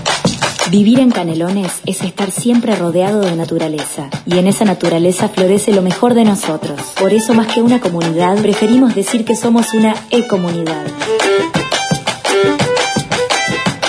Vivir 0.70 0.98
en 0.98 1.12
Canelones 1.12 1.72
es 1.86 2.02
estar 2.02 2.32
siempre 2.32 2.74
rodeado 2.74 3.20
de 3.20 3.36
naturaleza, 3.36 4.10
y 4.26 4.38
en 4.38 4.48
esa 4.48 4.64
naturaleza 4.64 5.28
florece 5.28 5.72
lo 5.72 5.80
mejor 5.80 6.14
de 6.14 6.24
nosotros. 6.24 6.80
Por 6.98 7.12
eso, 7.12 7.34
más 7.34 7.46
que 7.52 7.62
una 7.62 7.80
comunidad, 7.80 8.36
preferimos 8.42 8.94
decir 8.96 9.24
que 9.24 9.36
somos 9.36 9.72
una 9.74 9.94
e-comunidad. 10.10 10.86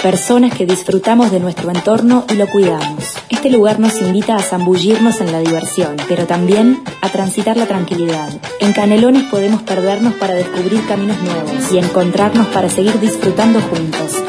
Personas 0.07 0.53
que 0.53 0.65
disfrutamos 0.65 1.31
de 1.31 1.41
nuestro 1.41 1.69
entorno 1.69 2.23
y 2.31 2.35
lo 2.35 2.47
cuidamos. 2.47 3.03
Este 3.27 3.49
lugar 3.49 3.77
nos 3.77 4.01
invita 4.01 4.37
a 4.37 4.41
zambullirnos 4.41 5.19
en 5.19 5.33
la 5.33 5.39
diversión, 5.39 5.97
pero 6.07 6.25
también 6.25 6.81
a 7.01 7.09
transitar 7.09 7.57
la 7.57 7.65
tranquilidad. 7.65 8.29
En 8.61 8.71
Canelones 8.71 9.23
podemos 9.23 9.63
perdernos 9.63 10.13
para 10.13 10.33
descubrir 10.33 10.87
caminos 10.87 11.17
nuevos 11.21 11.73
y 11.73 11.79
encontrarnos 11.79 12.47
para 12.47 12.69
seguir 12.69 12.97
disfrutando 13.01 13.59
juntos. 13.59 14.23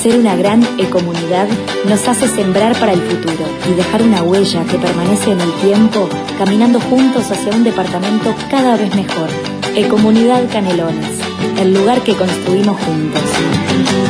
Ser 0.00 0.20
una 0.20 0.36
gran 0.36 0.62
ecomunidad 0.78 1.48
nos 1.88 2.06
hace 2.06 2.28
sembrar 2.28 2.78
para 2.78 2.92
el 2.92 3.00
futuro 3.02 3.44
y 3.68 3.74
dejar 3.74 4.02
una 4.02 4.22
huella 4.22 4.62
que 4.66 4.78
permanece 4.78 5.32
en 5.32 5.40
el 5.40 5.52
tiempo, 5.54 6.08
caminando 6.38 6.78
juntos 6.78 7.28
hacia 7.28 7.56
un 7.56 7.64
departamento 7.64 8.36
cada 8.52 8.76
vez 8.76 8.94
mejor. 8.94 9.28
Ecomunidad 9.74 10.48
Canelones, 10.52 11.18
el 11.60 11.74
lugar 11.74 12.02
que 12.02 12.14
construimos 12.14 12.80
juntos. 12.82 14.07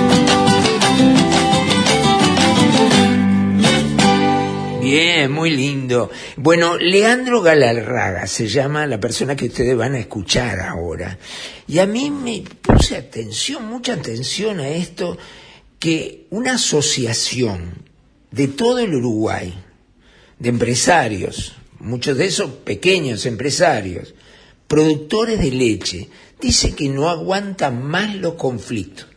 Bien, 4.91 5.31
muy 5.31 5.51
lindo. 5.51 6.11
Bueno, 6.37 6.79
Leandro 6.79 7.43
Galarraga 7.43 8.27
se 8.27 8.49
llama 8.49 8.87
la 8.87 8.99
persona 8.99 9.37
que 9.37 9.49
ustedes 9.49 9.77
van 9.77 9.95
a 9.95 9.99
escuchar 9.99 10.61
ahora. 10.61 11.19
Y 11.67 11.79
a 11.79 11.85
mí 11.85 12.11
me 12.11 12.43
puse 12.63 12.97
atención, 12.97 13.67
mucha 13.67 13.93
atención 13.93 14.61
a 14.61 14.69
esto, 14.71 15.19
que 15.79 16.27
una 16.31 16.55
asociación 16.55 17.75
de 18.31 18.49
todo 18.49 18.79
el 18.79 18.95
Uruguay, 18.95 19.53
de 20.39 20.49
empresarios, 20.49 21.55
muchos 21.81 22.17
de 22.17 22.25
esos 22.25 22.51
pequeños 22.51 23.27
empresarios, 23.27 24.15
productores 24.67 25.39
de 25.39 25.51
leche, 25.51 26.09
dice 26.41 26.75
que 26.75 26.89
no 26.89 27.11
aguantan 27.11 27.83
más 27.83 28.15
los 28.15 28.35
conflictos, 28.37 29.08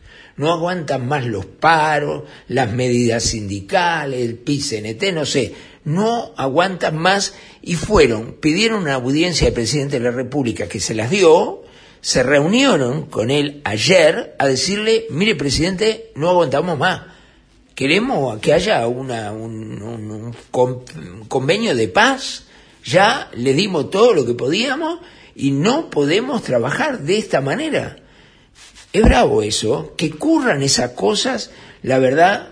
no 0.41 0.51
aguantan 0.51 1.07
más 1.07 1.23
los 1.27 1.45
paros, 1.45 2.23
las 2.47 2.71
medidas 2.73 3.21
sindicales, 3.21 4.21
el 4.27 4.35
PICNT, 4.39 5.03
no 5.13 5.23
sé, 5.25 5.53
no 5.85 6.31
aguantan 6.35 6.97
más 6.97 7.35
y 7.61 7.75
fueron, 7.75 8.33
pidieron 8.41 8.81
una 8.81 8.95
audiencia 8.95 9.47
al 9.49 9.53
presidente 9.53 9.99
de 9.99 10.05
la 10.05 10.11
República 10.11 10.67
que 10.67 10.79
se 10.79 10.95
las 10.95 11.11
dio, 11.11 11.61
se 12.01 12.23
reunieron 12.23 13.05
con 13.05 13.29
él 13.29 13.61
ayer 13.65 14.35
a 14.39 14.47
decirle, 14.47 15.05
mire 15.11 15.35
presidente, 15.35 16.11
no 16.15 16.29
aguantamos 16.29 16.75
más, 16.79 17.01
queremos 17.75 18.39
que 18.39 18.53
haya 18.53 18.87
una, 18.87 19.31
un, 19.31 19.79
un- 19.81 20.11
un 20.11 20.35
con- 20.49 20.83
convenio 21.27 21.75
de 21.75 21.87
paz, 21.87 22.45
ya 22.83 23.29
le 23.35 23.53
dimos 23.53 23.91
todo 23.91 24.13
lo 24.13 24.25
que 24.25 24.33
podíamos 24.33 24.99
y 25.35 25.51
no 25.51 25.91
podemos 25.91 26.41
trabajar 26.41 27.01
de 27.01 27.19
esta 27.19 27.41
manera. 27.41 27.97
Es 28.93 29.03
bravo 29.03 29.41
eso, 29.41 29.93
que 29.95 30.11
ocurran 30.13 30.61
esas 30.63 30.91
cosas, 30.91 31.51
la 31.81 31.97
verdad 31.97 32.49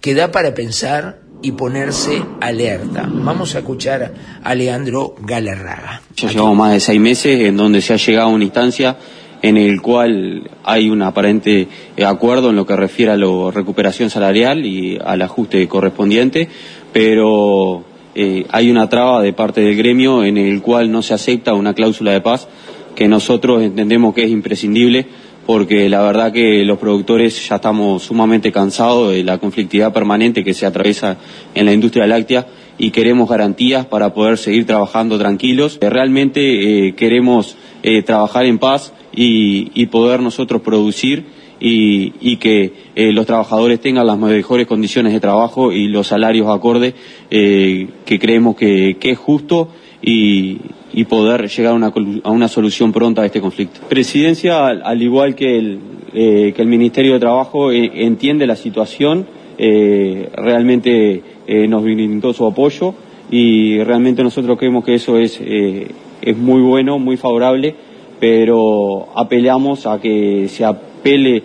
que 0.00 0.14
da 0.14 0.32
para 0.32 0.52
pensar 0.52 1.20
y 1.42 1.52
ponerse 1.52 2.22
alerta. 2.40 3.08
Vamos 3.08 3.54
a 3.54 3.58
escuchar 3.58 4.12
a 4.42 4.54
Leandro 4.56 5.14
Galarraga. 5.20 6.02
Ya 6.16 6.30
llevamos 6.30 6.56
más 6.56 6.72
de 6.72 6.80
seis 6.80 7.00
meses 7.00 7.40
en 7.40 7.56
donde 7.56 7.80
se 7.82 7.92
ha 7.92 7.96
llegado 7.98 8.28
a 8.28 8.32
una 8.32 8.42
instancia 8.42 8.96
en 9.42 9.56
el 9.56 9.80
cual 9.80 10.50
hay 10.64 10.90
un 10.90 11.02
aparente 11.02 11.68
acuerdo 12.04 12.50
en 12.50 12.56
lo 12.56 12.66
que 12.66 12.74
refiere 12.74 13.12
a 13.12 13.16
la 13.16 13.50
recuperación 13.52 14.10
salarial 14.10 14.66
y 14.66 14.98
al 14.98 15.22
ajuste 15.22 15.68
correspondiente, 15.68 16.48
pero 16.92 17.84
eh, 18.16 18.44
hay 18.50 18.72
una 18.72 18.88
traba 18.88 19.22
de 19.22 19.32
parte 19.32 19.60
del 19.60 19.76
gremio 19.76 20.24
en 20.24 20.36
el 20.36 20.62
cual 20.62 20.90
no 20.90 21.02
se 21.02 21.14
acepta 21.14 21.54
una 21.54 21.74
cláusula 21.74 22.10
de 22.10 22.22
paz 22.22 22.48
que 22.96 23.06
nosotros 23.06 23.62
entendemos 23.62 24.14
que 24.14 24.24
es 24.24 24.30
imprescindible 24.30 25.06
porque 25.46 25.88
la 25.88 26.02
verdad 26.02 26.32
que 26.32 26.64
los 26.64 26.78
productores 26.78 27.48
ya 27.48 27.56
estamos 27.56 28.02
sumamente 28.02 28.52
cansados 28.52 29.12
de 29.12 29.24
la 29.24 29.38
conflictividad 29.38 29.92
permanente 29.92 30.44
que 30.44 30.54
se 30.54 30.66
atraviesa 30.66 31.16
en 31.54 31.66
la 31.66 31.72
industria 31.72 32.06
láctea 32.06 32.46
y 32.78 32.90
queremos 32.90 33.28
garantías 33.28 33.86
para 33.86 34.12
poder 34.12 34.36
seguir 34.36 34.66
trabajando 34.66 35.18
tranquilos. 35.18 35.78
Eh, 35.80 35.88
Realmente 35.88 36.88
eh, 36.88 36.94
queremos 36.94 37.56
eh, 37.82 38.02
trabajar 38.02 38.44
en 38.44 38.58
paz 38.58 38.92
y, 39.14 39.70
y 39.74 39.86
poder 39.86 40.20
nosotros 40.20 40.60
producir 40.62 41.24
y, 41.60 42.36
que 42.36 42.72
eh, 42.94 43.12
los 43.12 43.26
trabajadores 43.26 43.80
tengan 43.80 44.06
las 44.06 44.18
mejores 44.18 44.66
condiciones 44.66 45.12
de 45.12 45.20
trabajo 45.20 45.72
y 45.72 45.88
los 45.88 46.08
salarios 46.08 46.48
acordes 46.48 46.94
eh, 47.30 47.88
que 48.04 48.18
creemos 48.18 48.56
que, 48.56 48.96
que 48.98 49.12
es 49.12 49.18
justo 49.18 49.70
y, 50.02 50.58
y 50.96 51.04
poder 51.04 51.46
llegar 51.46 51.74
a 51.74 51.76
una, 51.76 51.92
a 52.24 52.30
una 52.30 52.48
solución 52.48 52.90
pronta 52.90 53.20
a 53.20 53.26
este 53.26 53.40
conflicto. 53.40 53.80
Presidencia, 53.86 54.66
al, 54.66 54.82
al 54.82 55.02
igual 55.02 55.34
que 55.34 55.58
el, 55.58 55.78
eh, 56.14 56.54
que 56.56 56.62
el 56.62 56.68
Ministerio 56.68 57.12
de 57.12 57.20
Trabajo, 57.20 57.70
eh, 57.70 57.90
entiende 58.06 58.46
la 58.46 58.56
situación, 58.56 59.26
eh, 59.58 60.30
realmente 60.34 61.22
nos 61.68 61.82
brindó 61.82 62.32
su 62.32 62.46
apoyo 62.46 62.94
y 63.30 63.78
realmente 63.84 64.22
nosotros 64.22 64.58
creemos 64.58 64.84
que 64.84 64.94
eso 64.94 65.16
es, 65.18 65.40
es 65.40 66.36
muy 66.36 66.60
bueno, 66.60 66.98
muy 66.98 67.16
favorable, 67.16 67.74
pero 68.18 69.08
apelamos 69.14 69.86
a 69.86 70.00
que 70.00 70.48
se 70.48 70.64
apele 70.64 71.42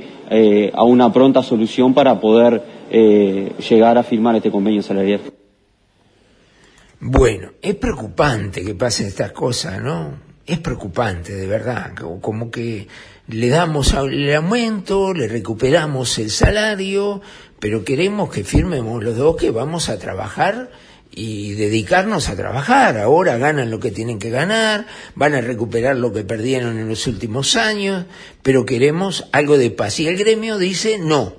a 0.73 0.83
una 0.83 1.13
pronta 1.13 1.43
solución 1.43 1.93
para 1.93 2.19
poder 2.19 2.63
llegar 2.89 3.99
a 3.99 4.03
firmar 4.03 4.37
este 4.37 4.49
convenio 4.49 4.81
salarial. 4.81 5.19
Bueno, 7.03 7.53
es 7.63 7.75
preocupante 7.75 8.63
que 8.63 8.75
pasen 8.75 9.07
estas 9.07 9.31
cosas, 9.31 9.81
¿no? 9.81 10.19
Es 10.45 10.59
preocupante, 10.59 11.33
de 11.33 11.47
verdad. 11.47 11.93
Como- 12.21 12.51
que 12.51 12.87
le 13.27 13.49
damos 13.49 13.93
el 13.93 14.33
aumento, 14.35 15.11
le 15.13 15.27
recuperamos 15.27 16.19
el 16.19 16.29
salario, 16.29 17.21
pero 17.59 17.83
queremos 17.83 18.29
que 18.29 18.43
firmemos 18.43 19.03
los 19.03 19.17
dos 19.17 19.35
que 19.35 19.49
vamos 19.49 19.89
a 19.89 19.97
trabajar 19.97 20.69
y 21.09 21.53
dedicarnos 21.53 22.29
a 22.29 22.35
trabajar. 22.35 22.97
Ahora 22.99 23.37
ganan 23.37 23.71
lo 23.71 23.79
que 23.79 23.89
tienen 23.91 24.19
que 24.19 24.29
ganar, 24.29 24.85
van 25.15 25.33
a 25.33 25.41
recuperar 25.41 25.95
lo 25.95 26.13
que 26.13 26.23
perdieron 26.23 26.77
en 26.77 26.87
los 26.87 27.07
últimos 27.07 27.55
años, 27.55 28.05
pero 28.43 28.63
queremos 28.65 29.25
algo 29.31 29.57
de 29.57 29.71
paz. 29.71 29.99
Y 29.99 30.07
el 30.07 30.17
gremio 30.17 30.59
dice 30.59 30.99
no, 30.99 31.33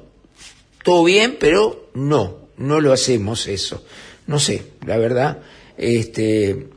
todo 0.82 1.04
bien, 1.04 1.36
pero 1.38 1.88
no, 1.94 2.48
no 2.56 2.80
lo 2.80 2.92
hacemos 2.92 3.46
eso. 3.46 3.84
No 4.26 4.38
sé, 4.38 4.64
la 4.86 4.96
verdad, 4.96 5.38
este, 5.76 6.68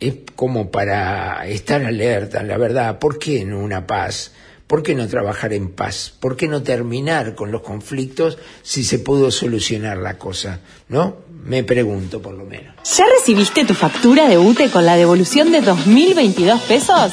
es 0.00 0.14
como 0.34 0.70
para 0.70 1.46
estar 1.46 1.84
alerta, 1.84 2.42
la 2.42 2.58
verdad, 2.58 2.98
¿por 2.98 3.18
qué 3.18 3.44
no 3.44 3.58
una 3.60 3.86
paz? 3.86 4.32
¿Por 4.66 4.82
qué 4.82 4.94
no 4.94 5.06
trabajar 5.08 5.52
en 5.52 5.70
paz? 5.70 6.12
¿Por 6.18 6.36
qué 6.36 6.48
no 6.48 6.62
terminar 6.62 7.34
con 7.34 7.52
los 7.52 7.60
conflictos 7.60 8.38
si 8.62 8.82
se 8.82 8.98
pudo 8.98 9.30
solucionar 9.30 9.98
la 9.98 10.16
cosa? 10.16 10.60
¿No? 10.88 11.18
Me 11.44 11.62
pregunto 11.62 12.22
por 12.22 12.34
lo 12.34 12.46
menos. 12.46 12.74
¿Ya 12.96 13.04
recibiste 13.18 13.66
tu 13.66 13.74
factura 13.74 14.26
de 14.26 14.38
UTE 14.38 14.70
con 14.70 14.86
la 14.86 14.96
devolución 14.96 15.52
de 15.52 15.62
2.022 15.62 16.60
pesos? 16.60 17.12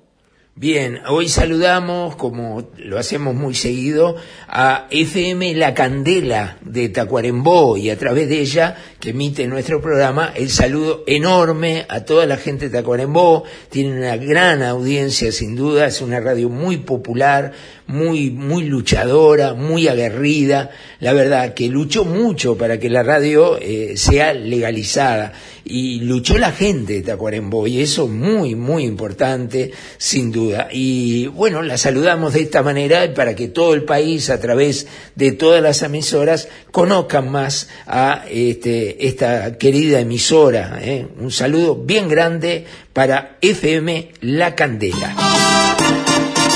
Bien, 0.53 0.99
hoy 1.07 1.29
saludamos, 1.29 2.17
como 2.17 2.71
lo 2.77 2.99
hacemos 2.99 3.33
muy 3.33 3.55
seguido, 3.55 4.17
a 4.49 4.85
FM 4.91 5.55
La 5.55 5.73
Candela 5.73 6.57
de 6.59 6.89
Tacuarembó 6.89 7.77
y 7.77 7.89
a 7.89 7.97
través 7.97 8.27
de 8.27 8.41
ella, 8.41 8.75
que 8.99 9.11
emite 9.11 9.47
nuestro 9.47 9.81
programa, 9.81 10.33
el 10.35 10.49
saludo 10.49 11.05
enorme 11.07 11.85
a 11.87 12.01
toda 12.01 12.25
la 12.25 12.35
gente 12.35 12.67
de 12.67 12.77
Tacuarembó. 12.77 13.45
Tiene 13.69 13.97
una 13.97 14.17
gran 14.17 14.61
audiencia, 14.61 15.31
sin 15.31 15.55
duda, 15.55 15.87
es 15.87 16.01
una 16.01 16.19
radio 16.19 16.49
muy 16.49 16.77
popular, 16.77 17.53
muy, 17.87 18.29
muy 18.29 18.65
luchadora, 18.65 19.53
muy 19.53 19.87
aguerrida. 19.87 20.69
La 20.99 21.13
verdad 21.13 21.53
que 21.53 21.69
luchó 21.69 22.03
mucho 22.03 22.57
para 22.57 22.77
que 22.77 22.89
la 22.89 23.03
radio 23.03 23.57
eh, 23.57 23.93
sea 23.95 24.33
legalizada 24.33 25.31
y 25.63 26.01
luchó 26.01 26.37
la 26.37 26.51
gente 26.51 26.93
de 26.93 27.01
Tacuarembó 27.01 27.67
y 27.67 27.81
eso 27.81 28.07
muy, 28.07 28.55
muy 28.55 28.83
importante, 28.83 29.71
sin 29.97 30.31
duda. 30.31 30.40
Y 30.71 31.27
bueno, 31.27 31.61
la 31.61 31.77
saludamos 31.77 32.33
de 32.33 32.41
esta 32.41 32.63
manera 32.63 33.13
para 33.13 33.35
que 33.35 33.47
todo 33.47 33.73
el 33.73 33.83
país, 33.83 34.29
a 34.29 34.39
través 34.39 34.87
de 35.15 35.31
todas 35.31 35.61
las 35.61 35.81
emisoras, 35.81 36.47
conozcan 36.71 37.29
más 37.29 37.69
a 37.87 38.25
este, 38.29 39.07
esta 39.07 39.57
querida 39.57 39.99
emisora. 39.99 40.79
¿eh? 40.81 41.07
Un 41.19 41.31
saludo 41.31 41.75
bien 41.75 42.07
grande 42.07 42.65
para 42.93 43.37
FM 43.41 44.11
La 44.21 44.55
Candela. 44.55 45.15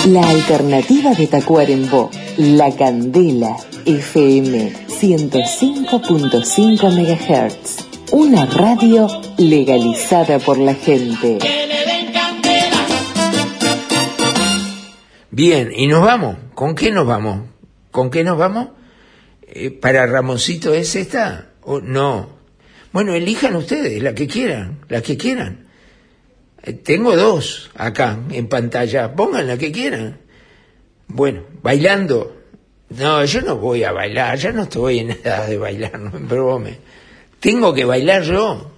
La 0.08 0.30
alternativa 0.30 1.16
de 1.16 1.26
Tacuarembó, 1.28 2.12
La 2.38 2.76
Candela, 2.76 3.58
FM 3.86 4.72
105.5 5.02 6.92
MHz. 6.92 8.12
Una 8.12 8.46
radio 8.46 9.08
legalizada 9.38 10.38
por 10.38 10.60
la 10.60 10.76
gente. 10.76 11.40
Bien, 15.36 15.74
¿y 15.76 15.88
nos 15.88 16.02
vamos? 16.02 16.38
¿Con 16.54 16.76
qué 16.76 16.92
nos 16.92 17.06
vamos? 17.06 17.42
¿Con 17.92 18.10
qué 18.10 18.24
nos 18.24 18.38
vamos? 18.38 18.70
Eh, 19.42 19.70
¿Para 19.70 20.06
Ramoncito 20.06 20.74
es 20.74 20.96
esta? 20.96 21.50
¿O 21.64 21.82
no? 21.82 22.30
Bueno, 22.94 23.14
elijan 23.14 23.54
ustedes, 23.58 24.02
la 24.02 24.16
que 24.16 24.30
quieran, 24.30 24.80
la 24.88 25.02
que 25.02 25.18
quieran. 25.18 25.68
Eh, 26.64 26.72
tengo 26.72 27.18
dos 27.18 27.70
acá 27.76 28.18
en 28.32 28.48
pantalla, 28.48 29.14
pongan 29.14 29.48
la 29.48 29.58
que 29.58 29.74
quieran. 29.74 30.20
Bueno, 31.10 31.44
bailando. 31.62 32.38
No, 32.92 33.26
yo 33.26 33.42
no 33.42 33.58
voy 33.58 33.84
a 33.84 33.92
bailar, 33.92 34.38
ya 34.38 34.54
no 34.54 34.64
estoy 34.64 35.00
en 35.00 35.12
edad 35.26 35.50
de 35.50 35.58
bailar, 35.58 36.00
no 36.00 36.12
me 36.12 36.20
brome. 36.20 36.80
Tengo 37.42 37.74
que 37.74 37.84
bailar 37.84 38.24
yo 38.24 38.72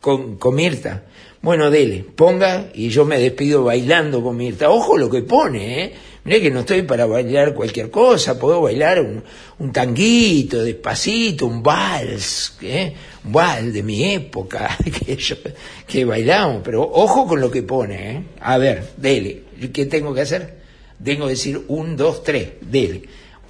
con, 0.00 0.38
con 0.38 0.54
Mirta. 0.54 1.02
Bueno, 1.46 1.70
dele, 1.70 2.04
ponga 2.16 2.70
y 2.74 2.88
yo 2.88 3.04
me 3.04 3.20
despido 3.20 3.62
bailando 3.62 4.20
con 4.20 4.36
Mirta. 4.36 4.68
Ojo 4.68 4.98
lo 4.98 5.08
que 5.08 5.22
pone, 5.22 5.80
¿eh? 5.80 5.92
Mirá 6.24 6.40
que 6.40 6.50
no 6.50 6.58
estoy 6.58 6.82
para 6.82 7.06
bailar 7.06 7.54
cualquier 7.54 7.88
cosa, 7.88 8.36
puedo 8.36 8.62
bailar 8.62 9.00
un, 9.00 9.72
tanguito, 9.72 10.64
despacito, 10.64 11.46
un 11.46 11.62
vals, 11.62 12.56
¿eh? 12.62 12.92
un 13.24 13.32
vals 13.32 13.72
de 13.72 13.84
mi 13.84 14.12
época, 14.12 14.76
que, 15.06 15.14
yo, 15.14 15.36
que 15.86 16.04
bailamos, 16.04 16.62
pero 16.64 16.82
ojo 16.82 17.28
con 17.28 17.40
lo 17.40 17.48
que 17.48 17.62
pone, 17.62 18.10
¿eh? 18.10 18.22
A 18.40 18.58
ver, 18.58 18.94
dele, 18.96 19.42
¿qué 19.72 19.86
tengo 19.86 20.12
que 20.12 20.22
hacer? 20.22 20.52
Tengo 21.00 21.26
que 21.26 21.34
decir 21.34 21.62
un, 21.68 21.96
dos, 21.96 22.24
tres, 22.24 22.54
dele. 22.60 23.02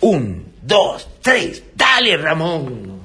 Un, 0.03 0.45
dos, 0.61 1.09
tres, 1.23 1.63
dale 1.75 2.19
Ramón. 2.19 3.01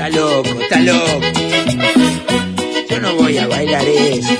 Está 0.00 0.18
loco, 0.18 0.48
está 0.62 0.80
loco. 0.80 1.20
Yo 2.88 3.00
no 3.00 3.16
voy 3.16 3.36
a 3.36 3.46
bailar 3.46 3.84
eso. 3.86 4.32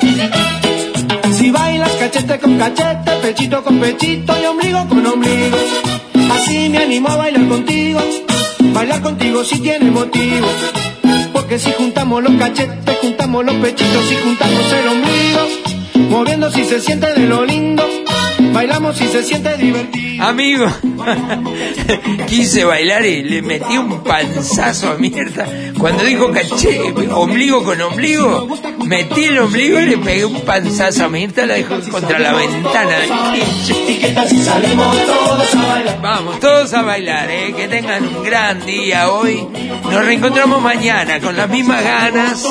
Si 1.37 1.51
bailas 1.51 1.91
cachete 1.97 2.39
con 2.39 2.57
cachete, 2.57 3.11
pechito 3.21 3.63
con 3.63 3.79
pechito 3.79 4.35
y 4.41 4.47
ombligo 4.47 4.89
con 4.89 5.07
ombligo. 5.07 5.59
Así 6.33 6.71
me 6.71 6.79
animo 6.79 7.11
a 7.11 7.17
bailar 7.17 7.47
contigo. 7.47 8.01
Bailar 8.73 9.03
contigo 9.03 9.45
si 9.45 9.59
tiene 9.59 9.91
motivo. 9.91 10.47
Porque 11.35 11.59
si 11.59 11.73
juntamos 11.73 12.23
los 12.23 12.33
cachetes, 12.39 12.99
juntamos 13.03 13.45
los 13.45 13.57
pechitos 13.57 14.13
y 14.13 14.17
juntamos 14.17 14.73
el 14.73 14.89
ombligo. 14.89 16.09
Moviendo 16.09 16.51
si 16.51 16.65
se 16.65 16.81
siente 16.81 17.13
de 17.13 17.27
lo 17.27 17.45
lindo. 17.45 18.00
Bailamos 18.53 18.97
si 18.97 19.07
se 19.09 19.23
siente 19.23 19.57
divertido. 19.57 20.25
Amigo, 20.25 20.67
quise 22.27 22.65
bailar 22.65 23.07
y 23.07 23.23
le 23.23 23.43
metí 23.43 23.79
un 23.79 24.03
panzazo 24.03 24.91
a 24.91 24.95
mierda. 24.97 25.47
Cuando 25.79 26.05
dijo 26.05 26.31
caché, 26.31 26.93
ombligo 27.13 27.63
con 27.65 27.81
ombligo, 27.81 28.49
metí 28.91 29.27
el 29.27 29.39
ombligo 29.39 29.79
y 29.79 29.87
le 29.87 29.99
pegué 29.99 30.25
un 30.25 30.41
panzazo 30.41 31.05
a 31.05 31.09
Mirta, 31.09 31.47
la 31.47 31.55
dejó 31.55 31.79
contra 31.93 32.19
la 32.19 32.33
ventana. 32.33 32.97
Vamos, 36.03 36.41
todos 36.41 36.75
a 36.75 36.83
bailar, 36.83 37.31
¿eh? 37.31 37.55
que 37.57 37.69
tengan 37.69 38.05
un 38.05 38.25
gran 38.25 38.67
día 38.67 39.13
hoy. 39.13 39.47
Nos 39.85 40.05
reencontramos 40.05 40.61
mañana 40.61 41.21
con 41.21 41.37
las 41.37 41.49
mismas 41.49 41.85
ganas, 41.85 42.45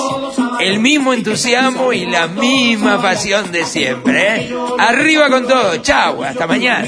el 0.61 0.79
mismo 0.79 1.11
entusiasmo 1.11 1.91
y 1.91 2.05
la 2.05 2.27
misma 2.27 3.01
pasión 3.01 3.51
de 3.51 3.65
siempre. 3.65 4.45
¿eh? 4.45 4.55
Arriba 4.79 5.29
con 5.29 5.45
todo, 5.45 5.75
chau, 5.81 6.23
hasta 6.23 6.47
mañana. 6.47 6.87